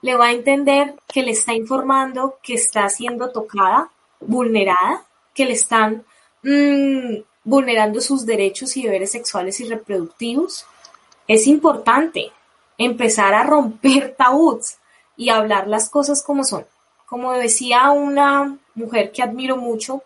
¿Le 0.00 0.16
va 0.16 0.26
a 0.26 0.32
entender 0.32 0.94
que 1.06 1.22
le 1.22 1.32
está 1.32 1.54
informando 1.54 2.38
que 2.42 2.54
está 2.54 2.88
siendo 2.88 3.30
tocada, 3.30 3.90
vulnerada, 4.20 5.04
que 5.34 5.44
le 5.44 5.52
están 5.52 6.04
mmm, 6.42 7.18
vulnerando 7.44 8.00
sus 8.00 8.26
derechos 8.26 8.76
y 8.76 8.82
deberes 8.82 9.12
sexuales 9.12 9.60
y 9.60 9.68
reproductivos? 9.68 10.66
Es 11.28 11.46
importante 11.46 12.32
empezar 12.78 13.34
a 13.34 13.44
romper 13.44 14.14
tabús 14.16 14.76
y 15.16 15.28
hablar 15.28 15.68
las 15.68 15.88
cosas 15.88 16.22
como 16.22 16.42
son. 16.42 16.66
Como 17.12 17.34
decía 17.34 17.90
una 17.90 18.56
mujer 18.74 19.12
que 19.12 19.22
admiro 19.22 19.58
mucho, 19.58 20.02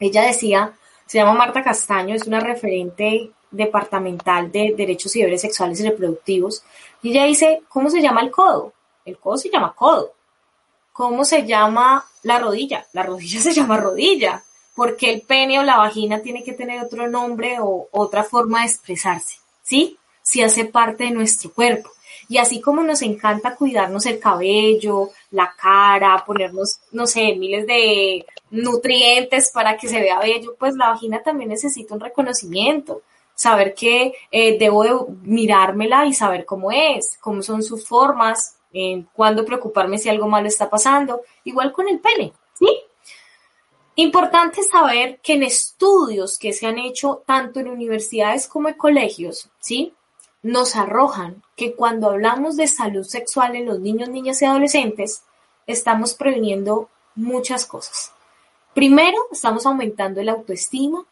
ella 0.00 0.22
decía, 0.22 0.72
se 1.06 1.18
llama 1.18 1.32
Marta 1.34 1.62
Castaño, 1.62 2.12
es 2.12 2.26
una 2.26 2.40
referente 2.40 3.30
departamental 3.52 4.50
de 4.50 4.74
derechos 4.76 5.14
y 5.14 5.20
deberes 5.20 5.42
sexuales 5.42 5.78
y 5.78 5.84
reproductivos, 5.84 6.64
y 7.02 7.10
ella 7.10 7.26
dice, 7.26 7.62
¿cómo 7.68 7.88
se 7.88 8.02
llama 8.02 8.20
el 8.20 8.32
codo? 8.32 8.72
El 9.04 9.16
codo 9.16 9.36
se 9.36 9.48
llama 9.48 9.76
codo. 9.76 10.10
¿Cómo 10.92 11.24
se 11.24 11.46
llama 11.46 12.04
la 12.24 12.40
rodilla? 12.40 12.84
La 12.92 13.04
rodilla 13.04 13.40
se 13.40 13.52
llama 13.52 13.76
rodilla. 13.76 14.42
porque 14.74 15.12
el 15.12 15.22
pene 15.22 15.60
o 15.60 15.62
la 15.62 15.76
vagina 15.76 16.20
tiene 16.20 16.42
que 16.42 16.52
tener 16.52 16.82
otro 16.82 17.08
nombre 17.08 17.58
o 17.60 17.86
otra 17.92 18.24
forma 18.24 18.62
de 18.62 18.66
expresarse? 18.66 19.36
¿Sí? 19.62 19.98
Si 20.20 20.42
hace 20.42 20.64
parte 20.64 21.04
de 21.04 21.12
nuestro 21.12 21.52
cuerpo. 21.52 21.90
Y 22.34 22.38
así 22.38 22.60
como 22.60 22.82
nos 22.82 23.00
encanta 23.02 23.54
cuidarnos 23.54 24.06
el 24.06 24.18
cabello, 24.18 25.10
la 25.30 25.54
cara, 25.56 26.24
ponernos, 26.26 26.80
no 26.90 27.06
sé, 27.06 27.36
miles 27.36 27.64
de 27.64 28.26
nutrientes 28.50 29.52
para 29.54 29.76
que 29.76 29.86
se 29.86 30.00
vea 30.00 30.18
bello, 30.18 30.56
pues 30.58 30.74
la 30.74 30.88
vagina 30.88 31.22
también 31.22 31.50
necesita 31.50 31.94
un 31.94 32.00
reconocimiento. 32.00 33.02
Saber 33.36 33.72
que 33.72 34.14
eh, 34.32 34.58
debo 34.58 34.82
de 34.82 34.96
mirármela 35.22 36.06
y 36.06 36.12
saber 36.12 36.44
cómo 36.44 36.72
es, 36.72 37.16
cómo 37.20 37.40
son 37.40 37.62
sus 37.62 37.86
formas, 37.86 38.56
eh, 38.72 39.04
cuándo 39.12 39.44
preocuparme 39.44 39.98
si 39.98 40.08
algo 40.08 40.26
malo 40.26 40.48
está 40.48 40.68
pasando. 40.68 41.20
Igual 41.44 41.70
con 41.70 41.86
el 41.86 42.00
pene, 42.00 42.32
¿sí? 42.54 42.66
Importante 43.94 44.64
saber 44.64 45.20
que 45.22 45.34
en 45.34 45.44
estudios 45.44 46.36
que 46.40 46.52
se 46.52 46.66
han 46.66 46.80
hecho 46.80 47.22
tanto 47.24 47.60
en 47.60 47.68
universidades 47.68 48.48
como 48.48 48.70
en 48.70 48.74
colegios, 48.74 49.48
¿sí? 49.60 49.94
Nos 50.44 50.76
arrojan 50.76 51.42
que 51.56 51.74
cuando 51.74 52.10
hablamos 52.10 52.56
de 52.56 52.68
salud 52.68 53.02
sexual 53.02 53.56
en 53.56 53.64
los 53.64 53.80
niños, 53.80 54.10
niñas 54.10 54.42
y 54.42 54.44
adolescentes, 54.44 55.22
estamos 55.66 56.14
previniendo 56.14 56.90
muchas 57.14 57.64
cosas. 57.64 58.12
Primero, 58.74 59.16
estamos 59.32 59.64
aumentando 59.64 60.22
la 60.22 60.32
autoestima, 60.32 61.02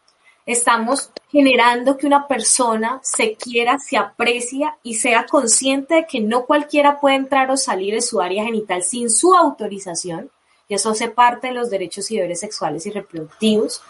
estamos 0.45 1.11
generando 1.31 1.97
que 1.97 2.07
una 2.07 2.29
persona 2.29 3.01
se 3.03 3.35
quiera, 3.37 3.79
se 3.79 3.97
aprecia 3.97 4.77
y 4.83 4.97
sea 4.97 5.25
consciente 5.25 5.95
de 5.95 6.07
que 6.07 6.21
no 6.21 6.45
cualquiera 6.45 7.01
puede 7.01 7.17
entrar 7.17 7.51
o 7.51 7.57
salir 7.57 7.95
de 7.95 8.03
su 8.03 8.21
área 8.21 8.45
genital 8.45 8.83
sin 8.83 9.09
su 9.09 9.35
autorización, 9.35 10.31
y 10.69 10.75
eso 10.75 10.91
hace 10.91 11.09
parte 11.09 11.47
de 11.47 11.55
los 11.55 11.71
derechos 11.71 12.11
y 12.11 12.17
deberes 12.17 12.41
sexuales 12.41 12.85
y 12.85 12.91
reproductivos 12.91 13.83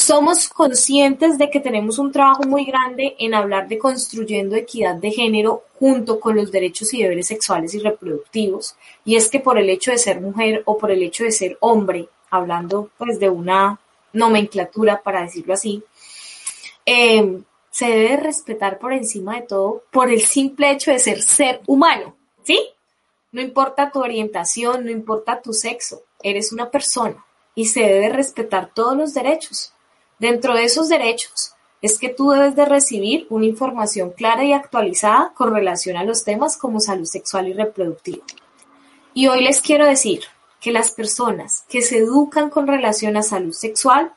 somos 0.00 0.48
conscientes 0.48 1.36
de 1.36 1.50
que 1.50 1.60
tenemos 1.60 1.98
un 1.98 2.10
trabajo 2.10 2.44
muy 2.44 2.64
grande 2.64 3.16
en 3.18 3.34
hablar 3.34 3.68
de 3.68 3.78
construyendo 3.78 4.56
equidad 4.56 4.94
de 4.94 5.10
género 5.10 5.64
junto 5.78 6.18
con 6.18 6.36
los 6.36 6.50
derechos 6.50 6.94
y 6.94 7.02
deberes 7.02 7.26
sexuales 7.26 7.74
y 7.74 7.80
reproductivos. 7.80 8.76
Y 9.04 9.16
es 9.16 9.28
que 9.28 9.40
por 9.40 9.58
el 9.58 9.68
hecho 9.68 9.90
de 9.90 9.98
ser 9.98 10.20
mujer 10.20 10.62
o 10.64 10.78
por 10.78 10.90
el 10.90 11.02
hecho 11.02 11.24
de 11.24 11.32
ser 11.32 11.58
hombre, 11.60 12.08
hablando 12.30 12.90
pues 12.96 13.20
de 13.20 13.28
una 13.28 13.78
nomenclatura 14.12 15.02
para 15.02 15.22
decirlo 15.22 15.54
así, 15.54 15.82
eh, 16.86 17.42
se 17.70 17.86
debe 17.86 18.16
respetar 18.16 18.78
por 18.78 18.92
encima 18.92 19.36
de 19.36 19.42
todo 19.42 19.84
por 19.90 20.10
el 20.10 20.22
simple 20.22 20.70
hecho 20.70 20.90
de 20.90 20.98
ser 20.98 21.22
ser 21.22 21.60
humano, 21.66 22.16
¿sí? 22.42 22.58
No 23.32 23.40
importa 23.40 23.90
tu 23.92 24.00
orientación, 24.00 24.84
no 24.84 24.90
importa 24.90 25.40
tu 25.40 25.52
sexo, 25.52 26.02
eres 26.22 26.52
una 26.52 26.70
persona 26.70 27.24
y 27.54 27.66
se 27.66 27.80
debe 27.80 28.08
respetar 28.08 28.72
todos 28.74 28.96
los 28.96 29.14
derechos. 29.14 29.72
Dentro 30.20 30.54
de 30.54 30.64
esos 30.64 30.90
derechos 30.90 31.54
es 31.80 31.98
que 31.98 32.10
tú 32.10 32.30
debes 32.30 32.54
de 32.54 32.66
recibir 32.66 33.26
una 33.30 33.46
información 33.46 34.10
clara 34.10 34.44
y 34.44 34.52
actualizada 34.52 35.32
con 35.34 35.54
relación 35.54 35.96
a 35.96 36.04
los 36.04 36.24
temas 36.24 36.58
como 36.58 36.78
salud 36.78 37.06
sexual 37.06 37.48
y 37.48 37.54
reproductiva. 37.54 38.22
Y 39.14 39.28
hoy 39.28 39.42
les 39.42 39.62
quiero 39.62 39.86
decir 39.86 40.20
que 40.60 40.72
las 40.72 40.90
personas 40.90 41.64
que 41.70 41.80
se 41.80 41.96
educan 41.96 42.50
con 42.50 42.66
relación 42.66 43.16
a 43.16 43.22
salud 43.22 43.54
sexual 43.54 44.12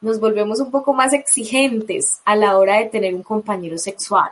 nos 0.00 0.18
volvemos 0.18 0.58
un 0.58 0.72
poco 0.72 0.92
más 0.92 1.12
exigentes 1.12 2.20
a 2.24 2.34
la 2.34 2.58
hora 2.58 2.78
de 2.78 2.86
tener 2.86 3.14
un 3.14 3.22
compañero 3.22 3.78
sexual. 3.78 4.30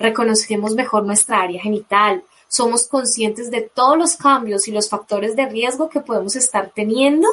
Reconocemos 0.00 0.74
mejor 0.74 1.04
nuestra 1.04 1.42
área 1.42 1.62
genital, 1.62 2.24
somos 2.48 2.88
conscientes 2.88 3.52
de 3.52 3.60
todos 3.60 3.96
los 3.96 4.16
cambios 4.16 4.66
y 4.66 4.72
los 4.72 4.90
factores 4.90 5.36
de 5.36 5.46
riesgo 5.46 5.88
que 5.88 6.00
podemos 6.00 6.34
estar 6.34 6.72
teniendo 6.74 7.28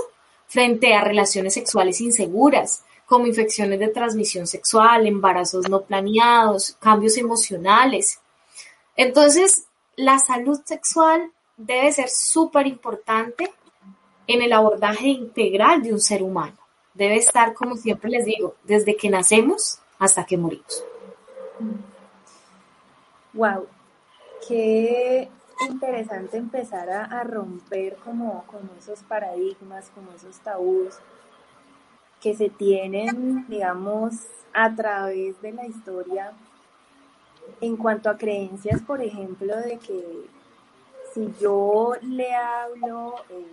frente 0.48 0.94
a 0.94 1.04
relaciones 1.04 1.56
sexuales 1.56 2.00
inseguras, 2.00 2.84
como 3.14 3.28
infecciones 3.28 3.78
de 3.78 3.90
transmisión 3.90 4.48
sexual, 4.48 5.06
embarazos 5.06 5.70
no 5.70 5.84
planeados, 5.84 6.76
cambios 6.80 7.16
emocionales. 7.16 8.20
Entonces, 8.96 9.66
la 9.96 10.18
salud 10.18 10.60
sexual 10.66 11.32
debe 11.56 11.92
ser 11.92 12.10
súper 12.10 12.66
importante 12.66 13.54
en 14.26 14.42
el 14.42 14.52
abordaje 14.52 15.10
integral 15.10 15.84
de 15.84 15.94
un 15.94 16.00
ser 16.00 16.24
humano. 16.24 16.58
Debe 16.96 17.18
estar, 17.18 17.54
como 17.54 17.76
siempre 17.76 18.10
les 18.10 18.26
digo, 18.26 18.56
desde 18.64 18.98
que 18.98 19.12
nacemos 19.12 19.78
hasta 20.00 20.26
que 20.26 20.36
morimos. 20.36 20.84
Wow, 23.34 23.68
qué 24.48 25.30
interesante 25.70 26.38
empezar 26.38 26.90
a, 26.90 27.24
romper 27.24 27.96
como 27.98 28.44
con 28.48 28.68
esos 28.80 29.04
paradigmas, 29.04 29.92
como 29.94 30.12
esos 30.14 30.40
tabús 30.40 30.96
que 32.24 32.34
se 32.34 32.50
tienen, 32.50 33.46
digamos, 33.50 34.16
a 34.54 34.74
través 34.74 35.40
de 35.42 35.52
la 35.52 35.66
historia 35.66 36.32
en 37.60 37.76
cuanto 37.76 38.10
a 38.10 38.18
creencias, 38.18 38.82
por 38.82 39.02
ejemplo, 39.02 39.54
de 39.58 39.78
que 39.78 40.30
si 41.14 41.34
yo 41.42 41.92
le 42.02 42.34
hablo 42.34 43.16
eh, 43.30 43.34
eh, 43.34 43.46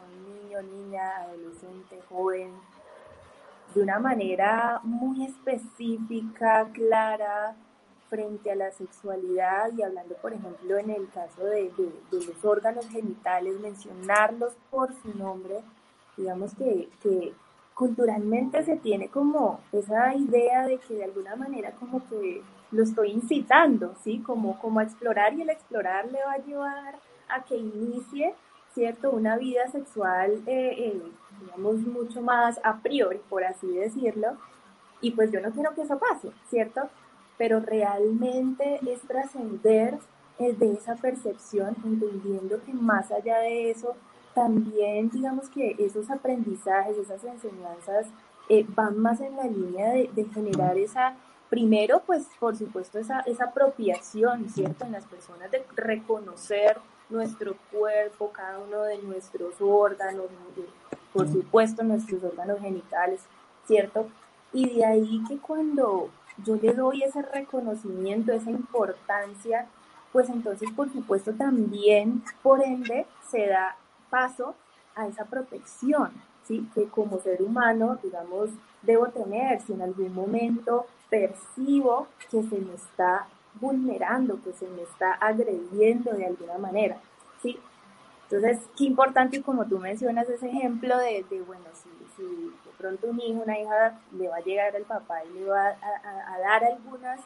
a, 0.00 0.04
un, 0.06 0.42
niño, 0.42 0.62
niña, 0.62 1.16
adolescente, 1.18 2.00
joven, 2.08 2.50
de 3.74 3.82
una 3.82 3.98
manera 3.98 4.80
muy 4.82 5.26
específica, 5.26 6.66
clara, 6.72 7.54
frente 8.08 8.50
a 8.50 8.56
la 8.56 8.70
sexualidad 8.72 9.70
y 9.76 9.82
hablando, 9.82 10.14
por 10.16 10.32
ejemplo, 10.32 10.78
en 10.78 10.88
el 10.88 11.10
caso 11.10 11.44
de, 11.44 11.70
los 12.10 12.42
órganos 12.42 12.88
genitales, 12.88 13.60
mencionarlos 13.60 14.54
por 14.70 14.94
su 15.02 15.16
nombre, 15.16 15.62
digamos 16.18 16.54
que, 16.54 16.88
que, 17.02 17.32
culturalmente 17.74 18.64
se 18.64 18.76
tiene 18.76 19.06
como 19.06 19.60
esa 19.70 20.12
idea 20.12 20.66
de 20.66 20.78
que 20.78 20.94
de 20.94 21.04
alguna 21.04 21.36
manera 21.36 21.70
como 21.78 22.04
que 22.08 22.42
lo 22.72 22.82
estoy 22.82 23.12
incitando, 23.12 23.94
¿sí? 24.02 24.18
Como, 24.18 24.58
como 24.58 24.80
a 24.80 24.82
explorar 24.82 25.32
y 25.34 25.42
el 25.42 25.50
explorar 25.50 26.10
le 26.10 26.18
va 26.24 26.32
a 26.32 26.44
llevar 26.44 26.98
a 27.28 27.44
que 27.44 27.56
inicie, 27.56 28.34
¿cierto? 28.74 29.12
Una 29.12 29.36
vida 29.36 29.68
sexual, 29.70 30.42
eh, 30.46 30.74
eh, 30.76 31.02
digamos, 31.40 31.76
mucho 31.76 32.20
más 32.20 32.58
a 32.64 32.78
priori, 32.78 33.20
por 33.28 33.44
así 33.44 33.68
decirlo. 33.68 34.36
Y 35.00 35.12
pues 35.12 35.30
yo 35.30 35.40
no 35.40 35.52
quiero 35.52 35.72
que 35.76 35.82
eso 35.82 36.00
pase, 36.00 36.32
¿cierto? 36.50 36.88
pero 37.38 37.60
realmente 37.60 38.80
es 38.86 39.00
trascender 39.02 39.98
de 40.38 40.72
esa 40.72 40.94
percepción, 40.96 41.76
entendiendo 41.84 42.62
que 42.64 42.72
más 42.72 43.10
allá 43.10 43.38
de 43.38 43.70
eso, 43.70 43.96
también 44.38 45.10
digamos 45.10 45.48
que 45.48 45.74
esos 45.80 46.08
aprendizajes, 46.10 46.96
esas 46.96 47.24
enseñanzas 47.24 48.06
eh, 48.48 48.64
van 48.68 48.96
más 48.96 49.20
en 49.20 49.34
la 49.34 49.42
línea 49.42 49.90
de, 49.90 50.24
generar 50.32 50.78
esa, 50.78 51.16
primero 51.50 52.02
pues 52.06 52.28
por 52.38 52.56
supuesto 52.56 53.00
esa, 53.00 53.18
esa 53.22 53.46
apropiación, 53.46 54.48
¿cierto? 54.48 54.84
En 54.84 54.92
las 54.92 55.04
personas 55.06 55.50
de 55.50 55.64
reconocer 55.74 56.78
nuestro 57.10 57.56
cuerpo, 57.72 58.30
cada 58.30 58.60
uno 58.60 58.82
de 58.82 58.98
nuestros 58.98 59.54
órganos, 59.60 60.26
por 61.12 61.26
supuesto 61.26 61.82
nuestros 61.82 62.22
órganos 62.22 62.60
genitales, 62.60 63.22
¿cierto? 63.66 64.06
Y 64.52 64.70
de 64.70 64.84
ahí 64.84 65.20
que 65.26 65.38
cuando 65.38 66.10
yo 66.44 66.54
le 66.54 66.74
doy 66.74 67.02
ese 67.02 67.22
reconocimiento, 67.22 68.30
esa 68.30 68.52
importancia, 68.52 69.66
pues 70.12 70.28
entonces 70.28 70.70
por 70.76 70.92
supuesto 70.92 71.32
también, 71.32 72.22
por 72.40 72.62
ende, 72.62 73.04
se 73.28 73.48
da 73.48 73.76
paso 74.10 74.54
a 74.94 75.06
esa 75.06 75.24
protección, 75.24 76.10
¿sí? 76.44 76.68
Que 76.74 76.86
como 76.88 77.20
ser 77.20 77.42
humano, 77.42 77.98
digamos, 78.02 78.50
debo 78.82 79.08
tener, 79.08 79.60
si 79.62 79.72
en 79.72 79.82
algún 79.82 80.14
momento 80.14 80.86
percibo 81.10 82.08
que 82.30 82.42
se 82.42 82.58
me 82.58 82.74
está 82.74 83.26
vulnerando, 83.60 84.42
que 84.42 84.52
se 84.52 84.68
me 84.68 84.82
está 84.82 85.12
agrediendo 85.14 86.12
de 86.12 86.26
alguna 86.26 86.58
manera, 86.58 86.98
¿sí? 87.42 87.58
Entonces, 88.24 88.60
qué 88.76 88.84
importante, 88.84 89.42
como 89.42 89.64
tú 89.64 89.78
mencionas 89.78 90.28
ese 90.28 90.48
ejemplo 90.48 90.98
de, 90.98 91.24
de 91.30 91.40
bueno, 91.40 91.64
si, 91.72 91.88
si 92.16 92.52
pronto 92.78 93.08
un 93.08 93.20
hijo, 93.20 93.42
una 93.42 93.58
hija 93.58 93.98
le 94.16 94.28
va 94.28 94.36
a 94.36 94.40
llegar 94.40 94.74
al 94.74 94.84
papá 94.84 95.24
y 95.24 95.38
le 95.38 95.44
va 95.46 95.68
a, 95.68 96.38
dar 96.38 96.64
algunas, 96.64 97.20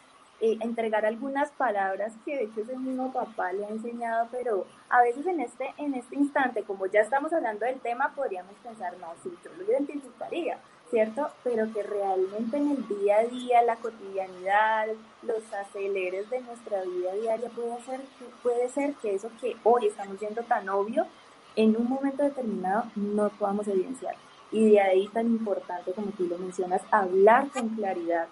eh, 0.45 0.59
entregar 0.61 1.07
algunas 1.07 1.53
palabras 1.53 2.13
que 2.25 2.37
de 2.37 2.43
hecho 2.43 2.63
ese 2.63 2.77
mismo 2.77 3.13
papá 3.13 3.53
le 3.53 3.65
ha 3.65 3.69
enseñado, 3.69 4.27
pero 4.33 4.67
a 4.89 5.01
veces 5.01 5.25
en 5.25 5.39
este, 5.39 5.73
en 5.77 5.95
este 5.95 6.17
instante, 6.17 6.65
como 6.65 6.87
ya 6.87 7.01
estamos 7.01 7.33
hablando 7.33 7.65
del 7.65 7.79
tema, 7.79 8.13
podríamos 8.17 8.53
pensar, 8.57 8.97
no, 8.99 9.07
sí, 9.23 9.33
yo 9.45 9.51
lo 9.57 9.71
identificaría, 9.71 10.59
¿cierto? 10.91 11.29
Pero 11.45 11.73
que 11.73 11.85
realmente 11.85 12.57
en 12.57 12.73
el 12.73 12.89
día 12.89 13.19
a 13.19 13.25
día, 13.25 13.63
la 13.63 13.77
cotidianidad, 13.77 14.89
los 15.23 15.45
aceleres 15.55 16.29
de 16.29 16.41
nuestra 16.41 16.83
vida 16.83 17.13
diaria, 17.15 17.49
puede 17.51 17.81
ser, 17.83 18.01
puede 18.43 18.69
ser 18.69 18.95
que 18.95 19.15
eso 19.15 19.31
que 19.41 19.57
hoy 19.63 19.87
estamos 19.87 20.19
viendo 20.19 20.43
tan 20.43 20.69
obvio, 20.69 21.07
en 21.55 21.77
un 21.77 21.89
momento 21.89 22.25
determinado 22.25 22.91
no 22.97 23.29
podamos 23.29 23.69
evidenciar. 23.69 24.17
Y 24.51 24.73
de 24.73 24.81
ahí 24.81 25.07
tan 25.07 25.29
importante, 25.29 25.93
como 25.93 26.09
tú 26.09 26.27
lo 26.27 26.37
mencionas, 26.37 26.83
hablar 26.91 27.49
con 27.51 27.69
claridad 27.77 28.27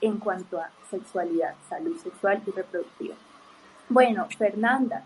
en 0.00 0.18
cuanto 0.18 0.60
a 0.60 0.70
sexualidad, 0.90 1.54
salud 1.68 1.96
sexual 1.98 2.42
y 2.46 2.50
reproductiva. 2.50 3.14
Bueno, 3.88 4.26
Fernanda, 4.36 5.04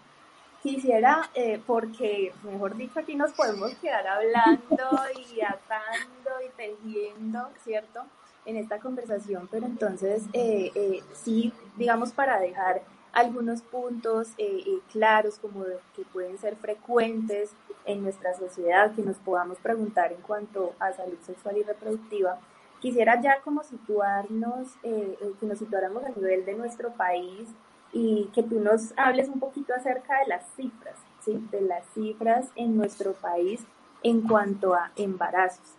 quisiera, 0.63 1.31
eh, 1.35 1.61
porque 1.67 2.33
mejor 2.43 2.77
dicho, 2.77 2.99
aquí 3.01 3.15
nos 3.15 3.33
podemos 3.33 3.75
quedar 3.77 4.07
hablando 4.07 5.01
y 5.17 5.41
atando 5.43 6.31
y 6.47 6.57
tejiendo, 6.57 7.49
¿cierto? 7.65 8.05
En 8.45 8.57
esta 8.57 8.79
conversación, 8.79 9.49
pero 9.51 9.67
entonces, 9.67 10.23
eh, 10.33 10.71
eh, 10.75 11.03
sí, 11.13 11.53
digamos, 11.77 12.13
para 12.13 12.39
dejar 12.41 12.83
algunos 13.13 13.63
puntos 13.63 14.29
eh, 14.39 14.63
eh, 14.67 14.79
claros 14.93 15.39
como 15.39 15.65
que 15.97 16.03
pueden 16.13 16.39
ser 16.39 16.57
frecuentes 16.57 17.51
en 17.85 18.03
nuestra 18.03 18.37
sociedad, 18.37 18.95
que 18.95 19.03
nos 19.03 19.17
podamos 19.17 19.59
preguntar 19.59 20.13
en 20.13 20.21
cuanto 20.21 20.75
a 20.79 20.93
salud 20.93 21.19
sexual 21.25 21.57
y 21.57 21.63
reproductiva. 21.63 22.39
Quisiera 22.81 23.21
ya 23.21 23.41
como 23.43 23.63
situarnos, 23.63 24.69
eh, 24.83 25.19
que 25.41 25.47
nos 25.47 25.59
situáramos 25.59 26.05
a 26.05 26.11
nivel 26.11 26.45
de 26.45 26.55
nuestro 26.55 26.93
país 26.93 27.49
y 27.93 28.31
que 28.35 28.43
tú 28.43 28.61
nos 28.61 28.93
hables 28.97 29.29
un 29.29 29.41
poquito 29.41 29.75
acerca 29.75 30.21
de 30.21 30.27
las 30.27 30.45
cifras, 30.55 30.97
¿sí? 31.25 31.45
de 31.51 31.63
las 31.63 31.85
cifras 31.95 32.47
en 32.55 32.77
nuestro 32.77 33.15
país 33.15 33.65
en 34.03 34.21
cuanto 34.23 34.75
a 34.75 34.93
embarazos 34.97 35.75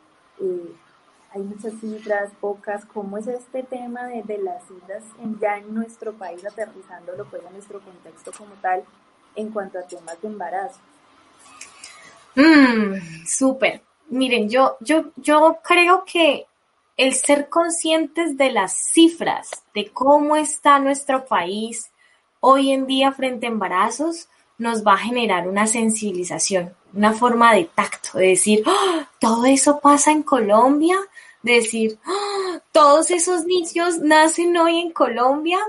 hay 1.31 1.41
muchas 1.41 1.73
cifras, 1.79 2.31
pocas. 2.39 2.85
¿Cómo 2.85 3.17
es 3.17 3.27
este 3.27 3.63
tema 3.63 4.07
de, 4.07 4.37
las 4.39 4.63
cifras 4.67 5.03
en, 5.21 5.39
ya 5.39 5.57
en 5.57 5.73
nuestro 5.73 6.13
país, 6.13 6.43
aterrizándolo 6.45 7.25
pues 7.25 7.45
a 7.45 7.51
nuestro 7.51 7.79
contexto 7.81 8.31
como 8.37 8.53
tal, 8.61 8.83
en 9.35 9.51
cuanto 9.51 9.79
a 9.79 9.83
temas 9.83 10.19
de 10.21 10.27
embarazo? 10.27 10.79
Mmm, 12.35 12.95
súper. 13.25 13.81
Miren, 14.07 14.49
yo, 14.49 14.77
yo, 14.79 15.11
yo 15.17 15.59
creo 15.63 16.03
que 16.03 16.47
el 16.99 17.15
ser 17.15 17.47
conscientes 17.47 18.35
de 18.35 18.51
las 18.51 18.73
cifras, 18.73 19.63
de 19.73 19.87
cómo 19.87 20.35
está 20.35 20.79
nuestro 20.79 21.25
país 21.25 21.93
hoy 22.41 22.73
en 22.73 22.87
día 22.87 23.13
frente 23.13 23.45
a 23.45 23.49
embarazos, 23.49 24.27
nos 24.57 24.85
va 24.85 24.95
a 24.95 24.97
generar 24.97 25.47
una 25.47 25.65
sensibilización, 25.65 26.75
una 26.93 27.13
forma 27.13 27.53
de 27.53 27.63
tacto, 27.73 28.17
de 28.17 28.27
decir, 28.27 28.63
¡Ah! 28.65 29.09
todo 29.17 29.45
eso 29.45 29.79
pasa 29.79 30.11
en 30.11 30.23
Colombia, 30.23 30.97
de 31.41 31.53
decir, 31.53 31.97
¡Ah! 32.03 32.59
todos 32.73 33.11
esos 33.11 33.45
niños 33.45 33.99
nacen 33.99 34.57
hoy 34.57 34.79
en 34.79 34.91
Colombia. 34.91 35.59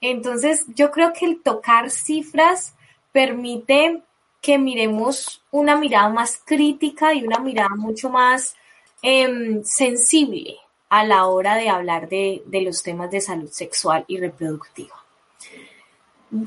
Entonces, 0.00 0.66
yo 0.68 0.92
creo 0.92 1.12
que 1.12 1.26
el 1.26 1.42
tocar 1.42 1.90
cifras 1.90 2.76
permite 3.10 4.04
que 4.40 4.56
miremos 4.56 5.42
una 5.50 5.74
mirada 5.74 6.10
más 6.10 6.40
crítica 6.44 7.12
y 7.12 7.24
una 7.24 7.40
mirada 7.40 7.74
mucho 7.74 8.08
más 8.08 8.54
em, 9.02 9.64
sensible 9.64 10.60
a 10.88 11.04
la 11.04 11.26
hora 11.26 11.56
de 11.56 11.68
hablar 11.68 12.08
de, 12.08 12.42
de 12.46 12.62
los 12.62 12.82
temas 12.82 13.10
de 13.10 13.20
salud 13.20 13.50
sexual 13.50 14.04
y 14.06 14.18
reproductiva. 14.18 14.94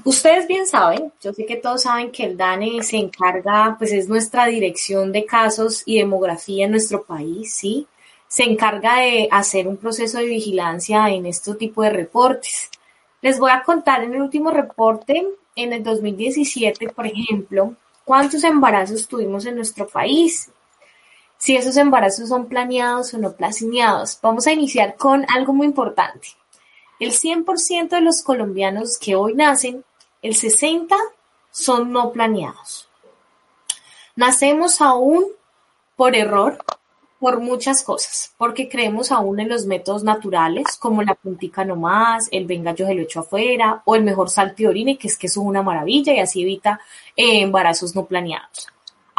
Ustedes 0.04 0.46
bien 0.48 0.68
saben, 0.68 1.12
yo 1.22 1.34
sé 1.34 1.46
que 1.46 1.56
todos 1.56 1.84
saben 1.84 2.12
que 2.12 2.26
el 2.26 2.36
DANE 2.36 2.84
se 2.84 2.98
encarga, 2.98 3.76
pues 3.78 3.94
es 3.94 4.10
nuestra 4.10 4.46
dirección 4.46 5.12
de 5.12 5.26
casos 5.26 5.84
y 5.86 5.98
demografía 5.98 6.66
en 6.66 6.72
nuestro 6.72 7.04
país, 7.04 7.54
¿sí? 7.54 7.88
Se 8.28 8.44
encarga 8.44 9.00
de 9.00 9.30
hacer 9.32 9.68
un 9.68 9.78
proceso 9.78 10.18
de 10.18 10.26
vigilancia 10.26 11.10
en 11.10 11.26
este 11.26 11.56
tipo 11.56 11.82
de 11.82 11.92
reportes. 11.92 12.70
Les 13.22 13.40
voy 13.40 13.52
a 13.52 13.64
contar 13.64 14.04
en 14.04 14.14
el 14.14 14.22
último 14.22 14.52
reporte, 14.52 15.26
en 15.56 15.74
el 15.74 15.82
2017, 15.82 16.90
por 16.90 17.08
ejemplo, 17.08 17.74
cuántos 18.04 18.44
embarazos 18.44 19.08
tuvimos 19.08 19.46
en 19.46 19.56
nuestro 19.56 19.88
país, 19.88 20.52
si 21.40 21.56
esos 21.56 21.78
embarazos 21.78 22.30
son 22.30 22.48
planeados 22.48 23.14
o 23.14 23.18
no 23.18 23.32
planeados. 23.32 24.20
Vamos 24.22 24.46
a 24.46 24.52
iniciar 24.52 24.96
con 24.98 25.26
algo 25.34 25.54
muy 25.54 25.66
importante. 25.66 26.28
El 27.00 27.14
100% 27.14 27.90
de 27.90 28.02
los 28.02 28.22
colombianos 28.22 28.98
que 29.00 29.16
hoy 29.16 29.34
nacen, 29.34 29.86
el 30.22 30.36
60% 30.36 30.96
son 31.50 31.92
no 31.94 32.12
planeados. 32.12 32.90
Nacemos 34.16 34.82
aún 34.82 35.28
por 35.96 36.14
error, 36.14 36.58
por 37.20 37.40
muchas 37.40 37.84
cosas, 37.84 38.34
porque 38.38 38.68
creemos 38.68 39.12
aún 39.12 39.40
en 39.40 39.50
los 39.50 39.66
métodos 39.66 40.04
naturales, 40.04 40.78
como 40.78 41.04
la 41.04 41.16
puntica 41.16 41.64
nomás, 41.64 42.28
el 42.32 42.46
venga 42.46 42.74
yo 42.74 42.86
se 42.86 42.94
lo 42.94 43.22
afuera, 43.22 43.82
o 43.86 43.96
el 43.96 44.04
mejor 44.04 44.30
salte 44.30 44.66
que 44.98 45.08
es 45.08 45.18
que 45.18 45.28
eso 45.28 45.42
es 45.42 45.48
una 45.48 45.64
maravilla 45.64 46.14
y 46.14 46.20
así 46.20 46.42
evita 46.42 46.82
eh, 47.16 47.42
embarazos 47.42 47.96
no 47.96 48.06
planeados. 48.06 48.68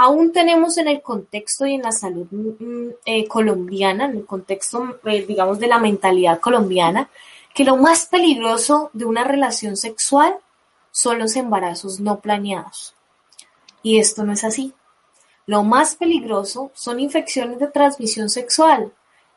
Aún 0.03 0.33
tenemos 0.33 0.79
en 0.79 0.89
el 0.89 1.03
contexto 1.03 1.67
y 1.67 1.75
en 1.75 1.83
la 1.83 1.93
salud 1.93 2.27
mm, 2.31 2.89
eh, 3.05 3.29
colombiana, 3.29 4.07
en 4.07 4.17
el 4.17 4.25
contexto, 4.25 4.99
eh, 5.05 5.27
digamos, 5.29 5.59
de 5.59 5.67
la 5.67 5.79
mentalidad 5.79 6.41
colombiana, 6.41 7.11
que 7.53 7.65
lo 7.65 7.77
más 7.77 8.07
peligroso 8.07 8.89
de 8.95 9.05
una 9.05 9.25
relación 9.25 9.77
sexual 9.77 10.39
son 10.91 11.19
los 11.19 11.37
embarazos 11.37 12.01
no 12.01 12.21
planeados. 12.21 12.95
Y 13.83 13.99
esto 13.99 14.25
no 14.25 14.33
es 14.33 14.43
así. 14.43 14.73
Lo 15.45 15.65
más 15.65 15.97
peligroso 15.97 16.71
son 16.73 16.99
infecciones 16.99 17.59
de 17.59 17.67
transmisión 17.67 18.31
sexual 18.31 18.95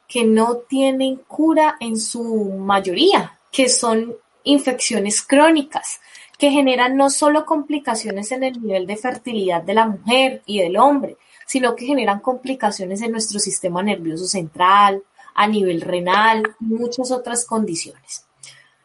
que 0.07 0.23
no 0.23 0.55
tienen 0.55 1.17
cura 1.17 1.75
en 1.81 1.99
su 1.99 2.23
mayoría, 2.57 3.37
que 3.51 3.67
son 3.67 4.15
infecciones 4.45 5.23
crónicas, 5.23 5.99
que 6.43 6.51
generan 6.51 6.97
no 6.97 7.09
solo 7.09 7.45
complicaciones 7.45 8.33
en 8.33 8.43
el 8.43 8.61
nivel 8.61 8.85
de 8.85 8.97
fertilidad 8.97 9.63
de 9.63 9.75
la 9.75 9.87
mujer 9.87 10.41
y 10.45 10.59
del 10.59 10.75
hombre, 10.75 11.15
sino 11.45 11.73
que 11.73 11.85
generan 11.85 12.19
complicaciones 12.19 13.01
en 13.01 13.13
nuestro 13.13 13.39
sistema 13.39 13.81
nervioso 13.81 14.25
central, 14.25 15.03
a 15.35 15.47
nivel 15.47 15.79
renal 15.79 16.43
muchas 16.59 17.11
otras 17.11 17.45
condiciones. 17.45 18.25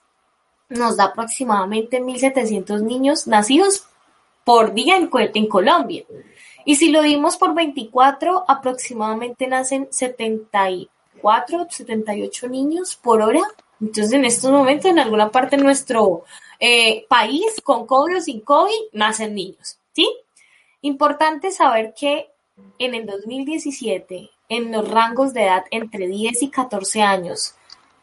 nos 0.68 0.96
da 0.96 1.04
aproximadamente 1.04 2.00
1.700 2.00 2.82
niños 2.82 3.26
nacidos 3.26 3.86
por 4.44 4.72
día 4.72 4.96
en, 4.96 5.46
Colombia. 5.46 6.04
Y 6.64 6.76
si 6.76 6.90
lo 6.90 7.02
dimos 7.02 7.36
por 7.36 7.54
24, 7.54 8.44
aproximadamente 8.48 9.46
nacen 9.46 9.88
74, 9.90 11.66
78 11.68 12.48
niños 12.48 12.96
por 12.96 13.20
hora. 13.20 13.42
Entonces, 13.80 14.12
en 14.12 14.24
estos 14.24 14.50
momentos, 14.50 14.90
en 14.90 14.98
alguna 14.98 15.30
parte 15.30 15.56
de 15.56 15.62
nuestro 15.62 16.24
eh, 16.58 17.04
país, 17.08 17.60
con 17.62 17.86
COVID 17.86 18.16
o 18.16 18.20
sin 18.20 18.40
COVID, 18.40 18.92
nacen 18.92 19.34
niños. 19.34 19.78
¿Sí? 19.92 20.10
Importante 20.80 21.50
saber 21.50 21.92
que 21.92 22.30
en 22.78 22.94
el 22.94 23.04
2017, 23.04 24.30
en 24.48 24.72
los 24.72 24.88
rangos 24.88 25.34
de 25.34 25.44
edad 25.44 25.64
entre 25.70 26.06
10 26.06 26.42
y 26.42 26.50
14 26.50 27.02
años, 27.02 27.54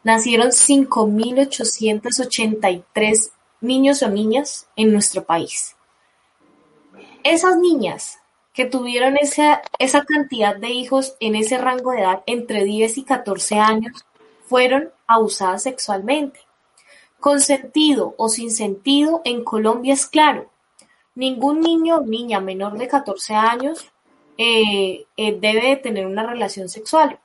nacieron 0.04 0.48
5.883 0.48 3.30
niños 3.60 4.02
o 4.02 4.08
niñas 4.08 4.66
en 4.76 4.92
nuestro 4.92 5.24
país. 5.24 5.74
Esas 7.24 7.56
niñas 7.56 8.20
que 8.52 8.64
tuvieron 8.64 9.16
esa, 9.16 9.62
esa 9.78 10.04
cantidad 10.04 10.56
de 10.56 10.70
hijos 10.70 11.16
en 11.20 11.34
ese 11.34 11.58
rango 11.58 11.92
de 11.92 12.00
edad 12.00 12.22
entre 12.26 12.64
10 12.64 12.98
y 12.98 13.04
14 13.04 13.58
años 13.58 14.04
fueron 14.46 14.90
abusadas 15.06 15.64
sexualmente. 15.64 16.40
Con 17.20 17.40
sentido 17.40 18.14
o 18.16 18.28
sin 18.28 18.50
sentido, 18.50 19.22
en 19.24 19.42
Colombia 19.42 19.94
es 19.94 20.06
claro, 20.06 20.50
ningún 21.14 21.60
niño 21.60 21.96
o 21.96 22.02
niña 22.02 22.40
menor 22.40 22.78
de 22.78 22.88
14 22.88 23.34
años 23.34 23.90
eh, 24.38 25.06
eh, 25.16 25.38
debe 25.40 25.76
tener 25.76 26.06
una 26.06 26.26
relación 26.26 26.68
sexual 26.68 27.18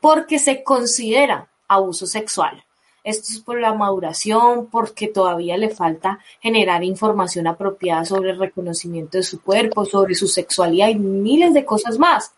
porque 0.00 0.38
se 0.38 0.62
considera 0.62 1.48
abuso 1.68 2.06
sexual. 2.06 2.64
Esto 3.04 3.32
es 3.32 3.40
por 3.40 3.60
la 3.60 3.74
maduración, 3.74 4.68
porque 4.70 5.08
todavía 5.08 5.56
le 5.56 5.70
falta 5.70 6.20
generar 6.40 6.84
información 6.84 7.48
apropiada 7.48 8.04
sobre 8.04 8.30
el 8.30 8.38
reconocimiento 8.38 9.18
de 9.18 9.24
su 9.24 9.42
cuerpo, 9.42 9.84
sobre 9.84 10.14
su 10.14 10.28
sexualidad 10.28 10.88
y 10.88 10.94
miles 10.94 11.52
de 11.52 11.64
cosas 11.64 11.98
más. 11.98 12.32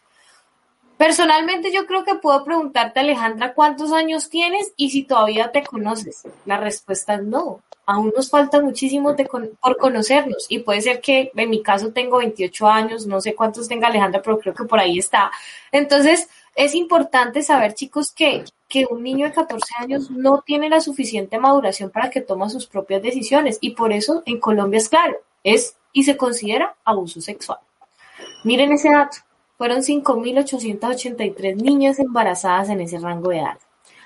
Personalmente 0.96 1.70
yo 1.72 1.86
creo 1.86 2.04
que 2.04 2.14
puedo 2.14 2.44
preguntarte, 2.44 3.00
Alejandra, 3.00 3.52
¿cuántos 3.52 3.92
años 3.92 4.30
tienes 4.30 4.72
y 4.76 4.90
si 4.90 5.02
todavía 5.02 5.52
te 5.52 5.64
conoces? 5.64 6.22
La 6.46 6.56
respuesta 6.56 7.14
es 7.14 7.24
no. 7.24 7.60
Aún 7.86 8.12
nos 8.16 8.30
falta 8.30 8.60
muchísimo 8.60 9.14
por 9.60 9.76
conocernos 9.76 10.46
y 10.48 10.60
puede 10.60 10.80
ser 10.80 11.00
que 11.00 11.30
en 11.34 11.50
mi 11.50 11.62
caso 11.62 11.92
tengo 11.92 12.18
28 12.18 12.66
años, 12.66 13.06
no 13.06 13.20
sé 13.20 13.34
cuántos 13.34 13.68
tenga 13.68 13.88
Alejandra, 13.88 14.22
pero 14.22 14.38
creo 14.38 14.54
que 14.54 14.64
por 14.64 14.78
ahí 14.80 14.98
está. 14.98 15.30
Entonces, 15.70 16.28
es 16.54 16.74
importante 16.74 17.42
saber, 17.42 17.74
chicos, 17.74 18.12
que, 18.12 18.44
que 18.68 18.86
un 18.88 19.02
niño 19.02 19.26
de 19.26 19.32
14 19.32 19.64
años 19.78 20.10
no 20.10 20.42
tiene 20.46 20.68
la 20.68 20.80
suficiente 20.80 21.38
maduración 21.38 21.90
para 21.90 22.10
que 22.10 22.20
tome 22.20 22.48
sus 22.48 22.66
propias 22.66 23.02
decisiones 23.02 23.58
y 23.60 23.70
por 23.70 23.92
eso 23.92 24.22
en 24.26 24.40
Colombia 24.40 24.78
es 24.78 24.88
claro, 24.88 25.16
es 25.42 25.76
y 25.92 26.04
se 26.04 26.16
considera 26.16 26.74
abuso 26.84 27.20
sexual. 27.20 27.58
Miren 28.44 28.72
ese 28.72 28.90
dato, 28.90 29.18
fueron 29.56 29.78
5.883 29.78 31.56
niñas 31.56 31.98
embarazadas 31.98 32.68
en 32.68 32.80
ese 32.80 32.98
rango 32.98 33.30
de 33.30 33.38
edad. 33.38 33.58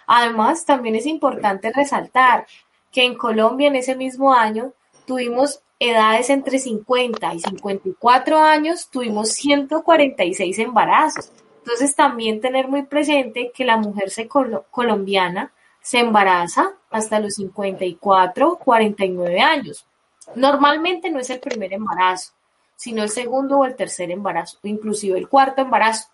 Además, 0.06 0.64
también 0.64 0.96
es 0.96 1.06
importante 1.06 1.72
resaltar 1.72 2.46
que 2.92 3.04
en 3.04 3.14
Colombia 3.14 3.68
en 3.68 3.76
ese 3.76 3.96
mismo 3.96 4.32
año 4.32 4.72
tuvimos 5.06 5.62
edades 5.78 6.30
entre 6.30 6.58
50 6.58 7.34
y 7.34 7.40
54 7.40 8.38
años, 8.38 8.88
tuvimos 8.90 9.30
146 9.32 10.58
embarazos. 10.58 11.30
Entonces 11.58 11.94
también 11.94 12.40
tener 12.40 12.68
muy 12.68 12.82
presente 12.82 13.52
que 13.54 13.64
la 13.64 13.76
mujer 13.76 14.10
colombiana 14.70 15.52
se 15.80 16.00
embaraza 16.00 16.72
hasta 16.90 17.20
los 17.20 17.34
54, 17.34 18.58
49 18.58 19.40
años. 19.40 19.86
Normalmente 20.34 21.10
no 21.10 21.18
es 21.18 21.30
el 21.30 21.40
primer 21.40 21.72
embarazo, 21.72 22.32
sino 22.76 23.02
el 23.02 23.08
segundo 23.08 23.58
o 23.58 23.64
el 23.64 23.76
tercer 23.76 24.10
embarazo, 24.10 24.58
inclusive 24.62 25.18
el 25.18 25.28
cuarto 25.28 25.62
embarazo. 25.62 26.08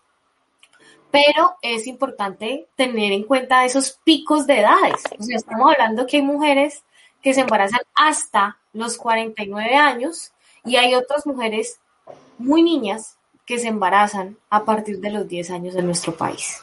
Pero 1.15 1.57
es 1.63 1.87
importante 1.87 2.67
tener 2.75 3.13
en 3.13 3.23
cuenta 3.23 3.65
esos 3.65 4.01
picos 4.03 4.49
de 4.49 4.59
edades. 4.59 5.01
O 5.17 5.23
sea, 5.23 5.37
estamos 5.37 5.73
hablando 5.73 6.07
que 6.07 6.17
hay 6.17 6.23
mujeres 6.25 6.83
que 7.23 7.33
se 7.33 7.43
embarazan 7.43 7.81
hasta 7.95 8.59
los 8.73 8.99
49 8.99 9.77
años 9.77 10.33
y 10.65 10.75
hay 10.75 10.97
otras 10.97 11.25
mujeres 11.25 11.79
muy 12.37 12.65
niñas 12.65 13.17
que 13.47 13.59
se 13.59 13.69
embarazan 13.69 14.39
a 14.51 14.65
partir 14.65 14.99
de 14.99 15.11
los 15.11 15.29
10 15.29 15.51
años 15.51 15.77
en 15.77 15.87
nuestro 15.87 16.17
país? 16.17 16.61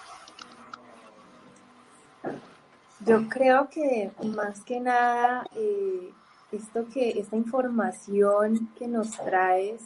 Yo 3.05 3.27
creo 3.29 3.69
que 3.69 4.11
más 4.23 4.61
que 4.61 4.79
nada, 4.79 5.45
eh, 5.55 6.11
esto 6.51 6.85
que, 6.93 7.11
esta 7.19 7.35
información 7.35 8.69
que 8.77 8.87
nos 8.87 9.11
traes, 9.11 9.81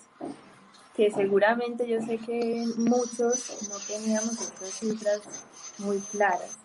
que 0.95 1.12
seguramente 1.12 1.88
yo 1.88 2.01
sé 2.01 2.17
que 2.17 2.65
muchos 2.77 3.69
no 3.69 3.75
teníamos 3.88 4.39
estas 4.39 4.69
cifras 4.69 5.21
muy 5.79 5.99
claras. 5.99 6.58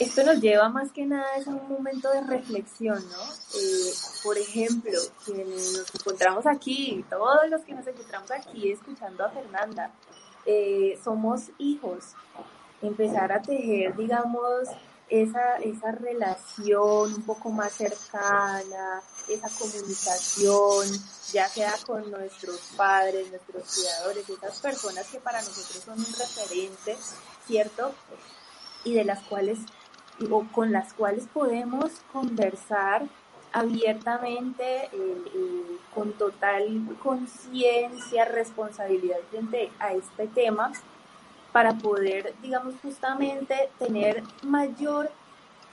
Esto 0.00 0.22
nos 0.22 0.40
lleva 0.40 0.68
más 0.68 0.92
que 0.92 1.06
nada 1.06 1.26
a 1.44 1.50
un 1.50 1.68
momento 1.68 2.10
de 2.10 2.20
reflexión, 2.20 3.02
¿no? 3.08 3.22
Eh, 3.58 3.92
por 4.22 4.38
ejemplo, 4.38 4.92
quienes 5.24 5.76
nos 5.76 5.94
encontramos 5.94 6.46
aquí, 6.46 7.04
todos 7.10 7.48
los 7.50 7.62
que 7.62 7.74
nos 7.74 7.86
encontramos 7.86 8.30
aquí 8.30 8.70
escuchando 8.70 9.24
a 9.24 9.30
Fernanda, 9.30 9.90
eh, 10.46 10.98
somos 11.02 11.50
hijos. 11.58 12.14
Empezar 12.80 13.32
a 13.32 13.42
tejer, 13.42 13.96
digamos, 13.96 14.68
esa, 15.08 15.56
esa 15.56 15.92
relación 15.92 17.14
un 17.14 17.22
poco 17.22 17.50
más 17.50 17.72
cercana, 17.72 19.02
esa 19.28 19.48
comunicación, 19.58 20.86
ya 21.32 21.48
sea 21.48 21.74
con 21.86 22.10
nuestros 22.10 22.60
padres, 22.76 23.30
nuestros 23.30 23.74
cuidadores, 23.74 24.28
esas 24.28 24.60
personas 24.60 25.06
que 25.08 25.18
para 25.18 25.40
nosotros 25.40 25.82
son 25.84 25.98
un 25.98 26.06
referente, 26.06 26.96
¿cierto? 27.46 27.94
Y 28.84 28.94
de 28.94 29.04
las 29.04 29.22
cuales, 29.24 29.58
o 30.30 30.44
con 30.52 30.72
las 30.72 30.92
cuales 30.92 31.26
podemos 31.32 31.90
conversar 32.12 33.06
abiertamente, 33.52 34.84
eh, 34.84 34.90
eh, 34.92 35.78
con 35.94 36.12
total 36.12 36.96
conciencia, 37.02 38.26
responsabilidad 38.26 39.18
frente 39.30 39.70
a 39.78 39.94
este 39.94 40.26
tema 40.28 40.72
para 41.52 41.74
poder, 41.74 42.34
digamos, 42.42 42.74
justamente 42.82 43.70
tener 43.78 44.22
mayor, 44.42 45.10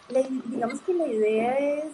digamos 0.10 0.80
que 0.82 0.94
la 0.94 1.08
idea 1.08 1.58
es 1.58 1.92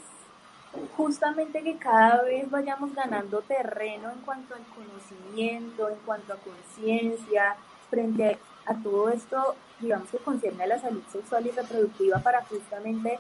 justamente 0.96 1.64
que 1.64 1.78
cada 1.78 2.24
vez 2.24 2.50
vayamos 2.50 2.94
ganando 2.94 3.42
terreno 3.42 4.12
en 4.12 4.20
cuanto 4.20 4.56
al 4.56 4.64
conocimiento, 4.68 5.90
en 5.90 5.98
cuanto 6.06 6.34
a 6.34 6.38
conciencia, 6.38 7.56
frente 7.90 8.38
a 8.66 8.76
todo 8.76 9.10
esto, 9.10 9.56
digamos 9.80 10.10
que 10.10 10.18
concierne 10.20 10.64
a 10.64 10.68
la 10.68 10.80
salud 10.80 11.04
sexual 11.12 11.46
y 11.48 11.52
reproductiva 11.52 12.20
para 12.20 12.44
justamente 12.46 13.20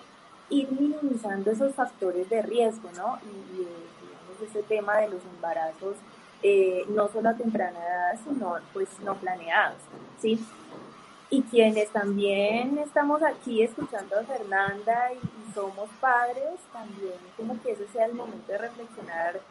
ir 0.50 0.71
minimizando 0.71 1.52
esos 1.52 1.74
factores 1.74 2.30
de 2.30 2.41
riesgo, 2.41 2.89
¿no? 2.95 3.19
Y, 3.24 3.58
digamos, 3.58 4.41
ese 4.41 4.63
tema 4.63 4.97
de 4.97 5.10
los 5.10 5.24
embarazos, 5.36 5.95
eh, 6.43 6.86
no 6.89 7.08
solo 7.10 7.30
a 7.30 7.36
temprana 7.36 7.80
sino 8.17 8.56
pues 8.74 8.88
no 9.02 9.15
planeados, 9.15 9.78
¿sí? 10.19 10.39
y 11.32 11.41
quienes 11.43 11.89
también 11.89 12.78
estamos 12.78 13.24
aquí 13.24 13.63
escuchando 13.63 14.19
a 14.19 14.24
Fernanda 14.24 15.13
y, 15.13 15.19
somos 15.54 15.89
padres, 16.00 16.62
también 16.71 17.15
como 17.36 17.62
que 17.62 17.74
ese 17.74 17.86
sea 17.89 18.06
el 18.06 18.13
momento 18.13 18.50
de 18.54 18.58
reflexionar 18.58 19.41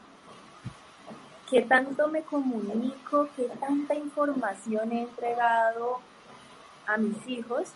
qué 1.51 1.61
tanto 1.61 2.09
me 2.09 2.23
comunico, 2.23 3.29
qué 3.37 3.51
tanta 3.61 3.95
información 3.95 4.93
he 4.93 5.03
entregado 5.03 5.99
a 6.87 6.97
mis 6.97 7.27
hijos 7.29 7.73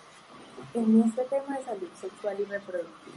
en 0.72 1.02
este 1.02 1.24
tema 1.24 1.58
de 1.58 1.64
salud 1.64 1.88
sexual 2.00 2.40
y 2.40 2.44
reproductiva. 2.44 3.16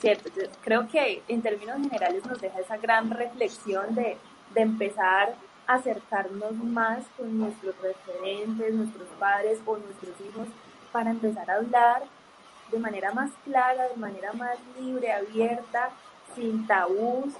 ¿Cierto? 0.00 0.28
creo 0.62 0.88
que 0.88 1.22
en 1.28 1.40
términos 1.40 1.76
generales 1.82 2.26
nos 2.26 2.40
deja 2.40 2.58
esa 2.58 2.78
gran 2.78 3.10
reflexión 3.10 3.94
de, 3.94 4.16
de 4.54 4.60
empezar 4.60 5.36
acercarnos 5.68 6.54
más 6.54 7.04
con 7.16 7.38
nuestros 7.38 7.74
referentes, 7.80 8.74
nuestros 8.74 9.08
padres 9.20 9.60
o 9.66 9.76
nuestros 9.76 10.18
hijos 10.22 10.48
para 10.90 11.10
empezar 11.10 11.48
a 11.50 11.56
hablar 11.56 12.02
de 12.72 12.78
manera 12.78 13.12
más 13.12 13.30
clara, 13.44 13.88
de 13.88 13.96
manera 13.96 14.32
más 14.32 14.56
libre, 14.78 15.12
abierta, 15.12 15.90
sin 16.34 16.66
tabús, 16.66 17.34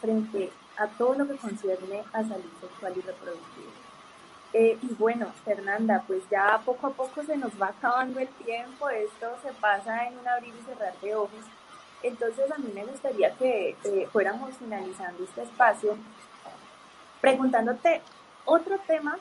frente 0.00 0.52
a 0.76 0.86
todo 0.86 1.14
lo 1.14 1.26
que 1.26 1.36
concierne 1.36 2.04
a 2.12 2.22
salud 2.22 2.50
sexual 2.60 2.92
y 2.96 3.00
reproductiva. 3.00 3.72
Eh, 4.52 4.78
y 4.82 4.94
bueno, 4.94 5.28
Fernanda, 5.44 6.04
pues 6.06 6.22
ya 6.30 6.60
poco 6.64 6.88
a 6.88 6.90
poco 6.90 7.22
se 7.22 7.38
nos 7.38 7.52
va 7.60 7.68
acabando 7.68 8.20
el 8.20 8.28
tiempo, 8.28 8.90
esto 8.90 9.28
se 9.42 9.52
pasa 9.54 10.06
en 10.06 10.18
un 10.18 10.28
abrir 10.28 10.54
y 10.54 10.64
cerrar 10.64 10.94
de 11.00 11.14
ojos. 11.14 11.44
Entonces 12.02 12.50
a 12.50 12.58
mí 12.58 12.70
me 12.74 12.84
gustaría 12.84 13.34
que 13.36 13.76
eh, 13.84 14.08
fuéramos 14.12 14.54
finalizando 14.56 15.24
este 15.24 15.42
espacio 15.42 15.96
preguntándote 17.22 18.02
otro 18.44 18.78
tema 18.86 19.16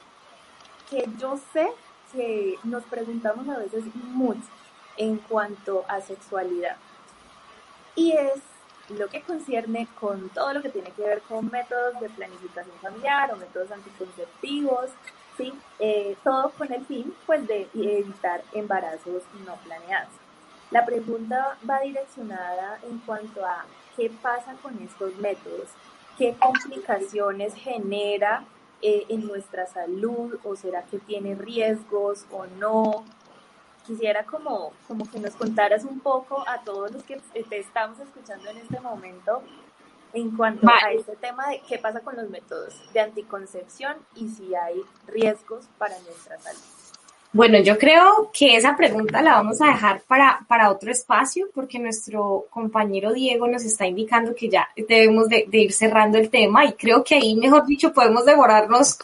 que 0.89 1.07
yo 1.17 1.39
sé 1.53 1.69
que 2.11 2.59
nos 2.63 2.83
preguntamos 2.83 3.47
a 3.47 3.59
veces 3.59 3.85
mucho 3.95 4.41
en 4.97 5.17
cuanto 5.17 5.85
a 5.87 6.01
sexualidad. 6.01 6.75
Y 7.95 8.11
es 8.11 8.41
lo 8.89 9.07
que 9.07 9.21
concierne 9.21 9.87
con 9.99 10.29
todo 10.29 10.51
lo 10.53 10.61
que 10.61 10.69
tiene 10.69 10.91
que 10.91 11.03
ver 11.03 11.21
con 11.21 11.49
métodos 11.49 11.99
de 12.01 12.09
planificación 12.09 12.75
familiar 12.81 13.31
o 13.33 13.37
métodos 13.37 13.71
anticonceptivos, 13.71 14.89
¿sí? 15.37 15.53
Eh, 15.79 16.17
todo 16.23 16.49
con 16.57 16.73
el 16.73 16.85
fin 16.85 17.13
pues, 17.25 17.47
de 17.47 17.69
evitar 17.73 18.43
embarazos 18.51 19.23
no 19.45 19.55
planeados. 19.57 20.11
La 20.71 20.85
pregunta 20.85 21.57
va 21.69 21.79
direccionada 21.81 22.79
en 22.83 22.99
cuanto 22.99 23.45
a 23.45 23.65
qué 23.95 24.09
pasa 24.21 24.53
con 24.61 24.77
estos 24.81 25.15
métodos, 25.17 25.67
qué 26.21 26.35
complicaciones 26.35 27.55
genera 27.55 28.45
eh, 28.83 29.07
en 29.09 29.25
nuestra 29.25 29.65
salud 29.65 30.37
o 30.43 30.55
será 30.55 30.83
que 30.83 30.99
tiene 30.99 31.33
riesgos 31.33 32.27
o 32.29 32.45
no. 32.59 33.03
Quisiera 33.87 34.23
como, 34.25 34.71
como 34.87 35.09
que 35.09 35.19
nos 35.19 35.33
contaras 35.33 35.83
un 35.83 35.99
poco 35.99 36.47
a 36.47 36.61
todos 36.61 36.91
los 36.91 37.01
que 37.01 37.19
te 37.49 37.57
estamos 37.57 37.99
escuchando 37.99 38.51
en 38.51 38.57
este 38.57 38.79
momento 38.79 39.41
en 40.13 40.37
cuanto 40.37 40.67
a 40.67 40.91
este 40.91 41.15
tema 41.15 41.49
de 41.49 41.61
qué 41.67 41.79
pasa 41.79 42.01
con 42.01 42.15
los 42.15 42.29
métodos 42.29 42.75
de 42.93 42.99
anticoncepción 42.99 43.97
y 44.13 44.29
si 44.29 44.53
hay 44.53 44.79
riesgos 45.07 45.65
para 45.79 45.97
nuestra 46.01 46.37
salud. 46.37 46.80
Bueno, 47.33 47.59
yo 47.59 47.77
creo 47.77 48.29
que 48.33 48.57
esa 48.57 48.75
pregunta 48.75 49.21
la 49.21 49.35
vamos 49.35 49.61
a 49.61 49.67
dejar 49.67 50.01
para, 50.01 50.45
para 50.49 50.69
otro 50.69 50.91
espacio 50.91 51.47
porque 51.53 51.79
nuestro 51.79 52.47
compañero 52.49 53.13
Diego 53.13 53.47
nos 53.47 53.63
está 53.63 53.87
indicando 53.87 54.35
que 54.35 54.49
ya 54.49 54.67
debemos 54.75 55.29
de, 55.29 55.47
ir 55.49 55.71
cerrando 55.71 56.17
el 56.17 56.29
tema 56.29 56.65
y 56.65 56.73
creo 56.73 57.05
que 57.05 57.15
ahí, 57.15 57.37
mejor 57.37 57.65
dicho, 57.65 57.93
podemos 57.93 58.25
devorarnos 58.25 58.97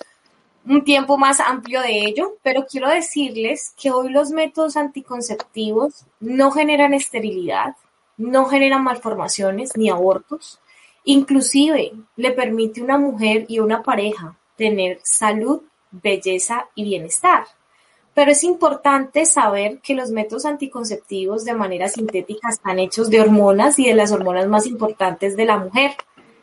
un 0.65 0.83
tiempo 0.83 1.17
más 1.17 1.39
amplio 1.39 1.81
de 1.81 1.99
ello, 2.05 2.35
pero 2.43 2.65
quiero 2.69 2.89
decirles 2.89 3.73
que 3.81 3.91
hoy 3.91 4.09
los 4.09 4.31
métodos 4.31 4.75
anticonceptivos 4.75 6.05
no 6.19 6.51
generan 6.51 6.93
esterilidad, 6.93 7.75
no 8.17 8.43
generan 8.47 8.83
malformaciones 8.83 9.71
ni 9.77 9.89
abortos, 9.89 10.59
inclusive 11.05 11.93
le 12.17 12.31
permite 12.31 12.81
a 12.81 12.83
una 12.83 12.97
mujer 12.97 13.45
y 13.47 13.59
a 13.59 13.63
una 13.63 13.83
pareja 13.83 14.35
tener 14.57 14.99
salud, 15.01 15.61
belleza 15.91 16.65
y 16.75 16.83
bienestar. 16.83 17.45
Pero 18.17 18.31
es 18.31 18.43
importante 18.43 19.27
saber 19.27 19.79
que 19.79 19.93
los 19.93 20.09
métodos 20.09 20.45
anticonceptivos 20.45 21.45
de 21.45 21.53
manera 21.53 21.87
sintética 21.87 22.49
están 22.49 22.79
hechos 22.79 23.11
de 23.11 23.21
hormonas 23.21 23.77
y 23.77 23.85
de 23.85 23.93
las 23.93 24.11
hormonas 24.11 24.47
más 24.47 24.65
importantes 24.65 25.37
de 25.37 25.45
la 25.45 25.57
mujer. 25.57 25.91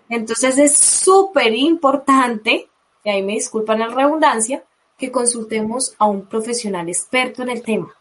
Entonces 0.08 0.56
es 0.58 0.76
súper 0.76 1.52
importante, 1.52 2.68
y 3.02 3.10
ahí 3.10 3.24
me 3.24 3.32
disculpan 3.32 3.80
la 3.80 3.88
redundancia, 3.88 4.62
que 4.96 5.10
consultemos 5.10 5.96
a 5.98 6.06
un 6.06 6.26
profesional 6.26 6.88
experto 6.88 7.42
en 7.42 7.48
el 7.48 7.62
tema. 7.62 7.92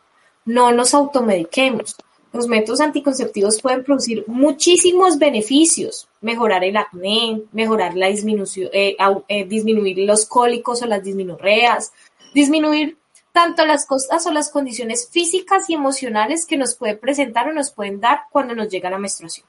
No 0.46 0.72
nos 0.72 0.94
automediquemos. 0.94 1.96
Los 2.32 2.48
métodos 2.48 2.80
anticonceptivos 2.80 3.60
pueden 3.60 3.84
producir 3.84 4.24
muchísimos 4.28 5.18
beneficios, 5.18 6.08
mejorar 6.22 6.64
el 6.64 6.78
acné, 6.78 7.42
mejorar 7.52 7.96
la 7.96 8.10
disminución, 8.10 8.70
eh, 8.72 8.96
eh, 9.28 9.46
disminuir 9.46 9.98
los 9.98 10.28
cólicos 10.28 10.84
o 10.84 10.86
las 10.86 11.04
disminorreas, 11.04 11.92
disminuir 12.36 13.00
tanto 13.34 13.66
las 13.66 13.86
cosas 13.86 14.26
o 14.26 14.32
las 14.32 14.50
condiciones 14.50 15.10
físicas 15.10 15.70
y 15.70 15.74
emocionales 15.74 16.46
que 16.46 16.56
nos 16.56 16.76
puede 16.76 16.96
presentar 16.96 17.50
o 17.50 17.54
nos 17.54 17.72
pueden 17.72 18.00
dar 18.00 18.22
cuando 18.32 18.56
nos 18.56 18.70
llega 18.70 18.92
la 18.92 19.00
menstruación. 19.00 19.46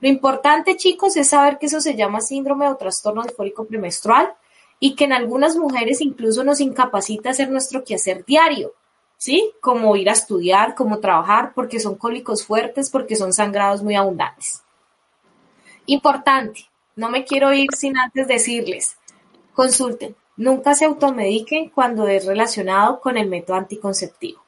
Lo 0.00 0.08
importante, 0.08 0.76
chicos, 0.76 1.16
es 1.16 1.28
saber 1.28 1.58
que 1.58 1.66
eso 1.66 1.80
se 1.80 1.94
llama 1.94 2.20
síndrome 2.20 2.68
o 2.68 2.76
trastorno 2.76 3.22
fólico 3.22 3.64
premenstrual 3.64 4.34
y 4.80 4.96
que 4.96 5.04
en 5.04 5.12
algunas 5.12 5.56
mujeres 5.56 6.00
incluso 6.00 6.42
nos 6.42 6.60
incapacita 6.60 7.30
hacer 7.30 7.48
nuestro 7.48 7.84
quehacer 7.84 8.24
diario, 8.24 8.74
¿sí? 9.16 9.52
Como 9.60 9.94
ir 9.94 10.10
a 10.10 10.14
estudiar, 10.14 10.74
como 10.74 10.98
trabajar, 10.98 11.52
porque 11.54 11.78
son 11.78 11.94
cólicos 11.94 12.44
fuertes, 12.44 12.90
porque 12.90 13.14
son 13.14 13.32
sangrados 13.32 13.84
muy 13.84 13.94
abundantes. 13.94 14.64
Importante, 15.86 16.68
no 16.96 17.08
me 17.08 17.24
quiero 17.24 17.52
ir 17.52 17.68
sin 17.76 17.96
antes 17.96 18.26
decirles, 18.26 18.96
consulten, 19.54 20.16
Nunca 20.36 20.74
se 20.74 20.86
automediquen 20.86 21.70
cuando 21.70 22.08
es 22.08 22.24
relacionado 22.26 23.00
con 23.00 23.16
el 23.16 23.28
método 23.28 23.56
anticonceptivo. 23.56 24.42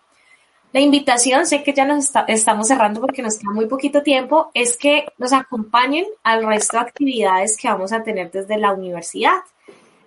La 0.74 0.80
invitación, 0.80 1.46
sé 1.46 1.62
que 1.62 1.72
ya 1.72 1.84
nos 1.84 2.10
estamos 2.26 2.66
cerrando 2.66 3.00
porque 3.00 3.22
nos 3.22 3.38
queda 3.38 3.52
muy 3.52 3.66
poquito 3.66 4.02
tiempo, 4.02 4.50
es 4.54 4.76
que 4.76 5.06
nos 5.18 5.32
acompañen 5.32 6.04
al 6.24 6.44
resto 6.44 6.78
de 6.78 6.82
actividades 6.82 7.56
que 7.56 7.68
vamos 7.68 7.92
a 7.92 8.02
tener 8.02 8.32
desde 8.32 8.58
la 8.58 8.72
universidad. 8.72 9.38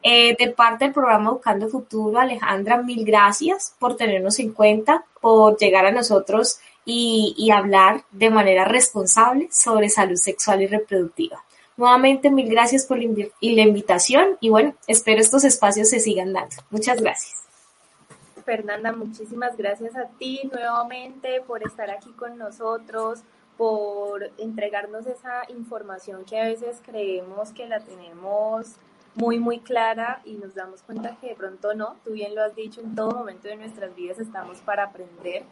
Eh, 0.03 0.35
de 0.37 0.49
parte 0.49 0.85
del 0.85 0.93
programa 0.93 1.29
Educando 1.29 1.69
Futuro, 1.69 2.19
Alejandra, 2.19 2.81
mil 2.81 3.05
gracias 3.05 3.75
por 3.79 3.95
tenernos 3.95 4.39
en 4.39 4.51
cuenta, 4.51 5.05
por 5.21 5.57
llegar 5.57 5.85
a 5.85 5.91
nosotros 5.91 6.59
y 6.83 7.49
hablar 7.51 8.03
de 8.11 8.29
manera 8.29 8.65
responsable 8.65 9.49
sobre 9.51 9.89
salud 9.89 10.15
sexual 10.15 10.61
y 10.61 10.67
reproductiva. 10.67 11.43
Nuevamente, 11.77 12.31
mil 12.31 12.49
gracias 12.49 12.87
por 12.87 12.97
la, 12.97 13.03
invitación 13.39 14.37
y 14.39 14.49
bueno, 14.49 14.73
espero 14.87 15.21
estos 15.21 15.43
espacios 15.43 15.89
se 15.89 15.99
sigan 15.99 16.33
dando. 16.33 16.55
Muchas 16.71 16.99
gracias. 16.99 17.43
Fernanda, 18.43 18.93
muchísimas 18.93 19.55
gracias 19.55 19.95
a 19.95 20.07
ti 20.17 20.49
nuevamente 20.51 21.41
por 21.41 21.61
estar 21.61 21.91
aquí 21.91 22.11
con 22.13 22.37
nosotros, 22.37 23.19
por 23.57 24.31
entregarnos 24.39 25.05
esa 25.05 25.43
información 25.49 26.25
que 26.25 26.39
a 26.39 26.45
veces 26.45 26.81
creemos 26.83 27.51
que 27.51 27.67
la 27.67 27.79
tenemos 27.81 28.71
muy, 29.13 29.37
muy 29.37 29.59
clara 29.59 30.21
y 30.25 30.33
nos 30.33 30.55
damos 30.55 30.81
cuenta 30.81 31.17
que 31.21 31.27
de 31.27 31.35
pronto 31.35 31.75
no. 31.75 31.97
Tú 32.03 32.13
bien 32.13 32.33
lo 32.33 32.43
has 32.43 32.55
dicho, 32.55 32.81
en 32.81 32.95
todo 32.95 33.11
momento 33.11 33.49
de 33.49 33.55
nuestras 33.55 33.95
vidas 33.95 34.17
estamos 34.17 34.59
para 34.61 34.85
aprender. 34.85 35.43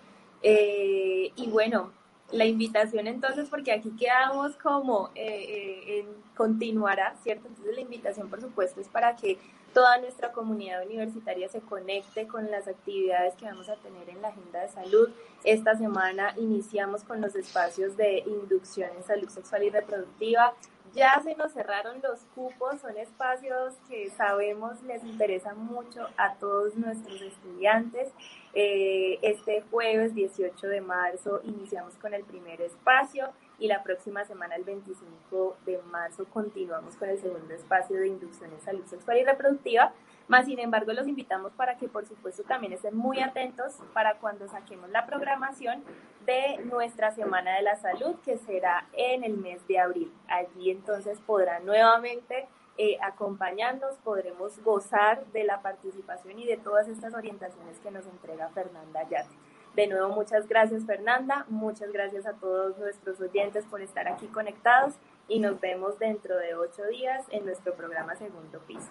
Eh, 0.41 1.31
y 1.35 1.49
bueno, 1.49 1.91
la 2.31 2.45
invitación 2.45 3.07
entonces, 3.07 3.49
porque 3.49 3.71
aquí 3.71 3.91
quedamos 3.97 4.55
como 4.57 5.11
eh, 5.15 5.99
en 5.99 6.25
continuará, 6.35 7.15
¿cierto? 7.23 7.47
Entonces 7.47 7.75
la 7.75 7.81
invitación, 7.81 8.29
por 8.29 8.41
supuesto, 8.41 8.81
es 8.81 8.87
para 8.89 9.15
que 9.15 9.37
toda 9.73 9.97
nuestra 9.97 10.31
comunidad 10.31 10.85
universitaria 10.85 11.49
se 11.49 11.59
conecte 11.61 12.27
con 12.27 12.49
las 12.49 12.67
actividades 12.67 13.35
que 13.35 13.45
vamos 13.45 13.67
a 13.69 13.75
tener 13.75 14.09
en 14.09 14.21
la 14.21 14.29
agenda 14.29 14.61
de 14.61 14.69
salud. 14.69 15.09
Esta 15.43 15.75
semana 15.75 16.33
iniciamos 16.37 17.03
con 17.03 17.19
los 17.21 17.35
espacios 17.35 17.97
de 17.97 18.19
inducción 18.25 18.89
en 18.95 19.03
salud 19.03 19.29
sexual 19.29 19.63
y 19.63 19.69
reproductiva. 19.69 20.53
Ya 20.93 21.19
se 21.21 21.35
nos 21.35 21.51
cerraron 21.51 22.01
los 22.01 22.21
cupos, 22.35 22.79
son 22.79 22.97
espacios 22.97 23.73
que 23.89 24.09
sabemos 24.11 24.81
les 24.83 25.03
interesan 25.03 25.59
mucho 25.59 26.07
a 26.15 26.35
todos 26.35 26.75
nuestros 26.75 27.21
estudiantes. 27.21 28.13
Eh, 28.57 29.19
este 29.21 29.63
jueves 29.69 30.15
18 30.15 30.67
de 30.67 30.79
marzo 30.79 31.41
iniciamos 31.43 31.97
con 31.97 32.13
el 32.13 32.23
primer 32.23 32.61
espacio 32.61 33.33
y 33.59 33.67
la 33.67 33.83
próxima 33.83 34.23
semana, 34.23 34.55
el 34.55 34.63
25 34.63 35.57
de 35.65 35.81
marzo, 35.91 36.25
continuamos 36.31 36.95
con 36.95 37.09
el 37.09 37.19
segundo 37.19 37.53
espacio 37.53 37.97
de 37.97 38.07
inducción 38.07 38.53
en 38.53 38.61
salud 38.61 38.85
sexual 38.85 39.17
y 39.17 39.25
reproductiva. 39.25 39.91
Más 40.29 40.45
sin 40.45 40.59
embargo, 40.59 40.93
los 40.93 41.05
invitamos 41.05 41.51
para 41.51 41.77
que, 41.77 41.89
por 41.89 42.05
supuesto, 42.05 42.43
también 42.43 42.71
estén 42.71 42.95
muy 42.95 43.19
atentos 43.19 43.75
para 43.93 44.15
cuando 44.19 44.47
saquemos 44.47 44.89
la 44.89 45.05
programación 45.05 45.83
de 46.25 46.57
nuestra 46.63 47.11
Semana 47.11 47.57
de 47.57 47.61
la 47.61 47.75
Salud, 47.75 48.15
que 48.23 48.37
será 48.37 48.87
en 48.93 49.25
el 49.25 49.35
mes 49.35 49.67
de 49.67 49.79
abril. 49.79 50.13
Allí 50.27 50.71
entonces 50.71 51.19
podrán 51.19 51.65
nuevamente 51.65 52.47
eh, 52.77 52.97
acompañarnos, 53.01 53.95
podremos 54.03 54.59
gozar 54.63 55.25
de 55.27 55.43
la 55.43 55.61
participación 55.61 56.39
y 56.39 56.45
de 56.45 56.57
todas 56.57 56.87
estas 56.87 57.13
orientaciones 57.13 57.79
que 57.79 57.91
nos 57.91 58.05
entrega 58.05 58.49
Fernanda 58.49 59.03
Yate. 59.09 59.35
De 59.75 59.87
nuevo, 59.87 60.09
muchas 60.09 60.47
gracias 60.47 60.85
Fernanda, 60.85 61.45
muchas 61.49 61.91
gracias 61.91 62.25
a 62.25 62.33
todos 62.33 62.77
nuestros 62.77 63.19
oyentes 63.19 63.65
por 63.65 63.81
estar 63.81 64.07
aquí 64.07 64.27
conectados 64.27 64.93
y 65.27 65.39
nos 65.39 65.59
vemos 65.59 65.99
dentro 65.99 66.37
de 66.37 66.55
ocho 66.55 66.83
días 66.85 67.25
en 67.29 67.45
nuestro 67.45 67.73
programa 67.73 68.15
Segundo 68.15 68.59
Piso. 68.67 68.89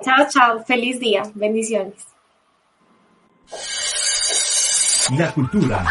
Chao, 0.00 0.26
chao. 0.28 0.64
Feliz 0.64 1.00
día. 1.00 1.22
Bendiciones. 1.34 2.06
La 5.16 5.32
cultura, 5.32 5.84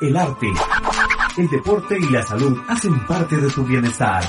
el 0.00 0.16
arte, 0.16 0.46
el 1.36 1.48
deporte 1.48 1.96
y 1.98 2.10
la 2.10 2.22
salud 2.22 2.58
hacen 2.68 3.06
parte 3.06 3.36
de 3.36 3.50
tu 3.50 3.64
bienestar. 3.64 4.24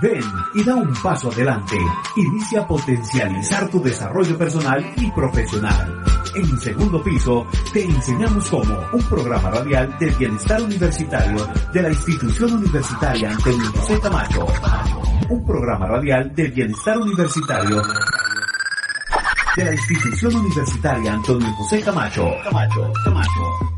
Ven 0.00 0.22
y 0.54 0.64
da 0.64 0.74
un 0.74 0.92
paso 1.02 1.30
adelante. 1.30 1.76
Inicia 2.16 2.60
a 2.60 2.66
potencializar 2.66 3.68
tu 3.68 3.82
desarrollo 3.82 4.36
personal 4.36 4.92
y 4.96 5.10
profesional. 5.10 6.04
En 6.34 6.60
segundo 6.60 7.02
piso 7.02 7.46
te 7.72 7.84
enseñamos 7.84 8.48
cómo 8.50 8.78
un 8.92 9.02
programa 9.04 9.50
radial 9.50 9.96
de 9.98 10.10
bienestar 10.10 10.60
universitario 10.60 11.48
de 11.72 11.82
la 11.82 11.88
institución 11.88 12.52
universitaria 12.52 13.30
Antonio 13.30 13.72
José 13.72 14.00
Camacho. 14.00 14.46
Un 15.30 15.46
programa 15.46 15.86
radial 15.86 16.34
de 16.34 16.48
bienestar 16.48 16.98
universitario 16.98 17.82
de 19.56 19.64
la 19.64 19.72
institución 19.72 20.34
universitaria 20.34 21.14
Antonio 21.14 21.50
José 21.54 21.80
Camacho. 21.80 22.28
Camacho, 22.44 22.92
Camacho. 23.02 23.75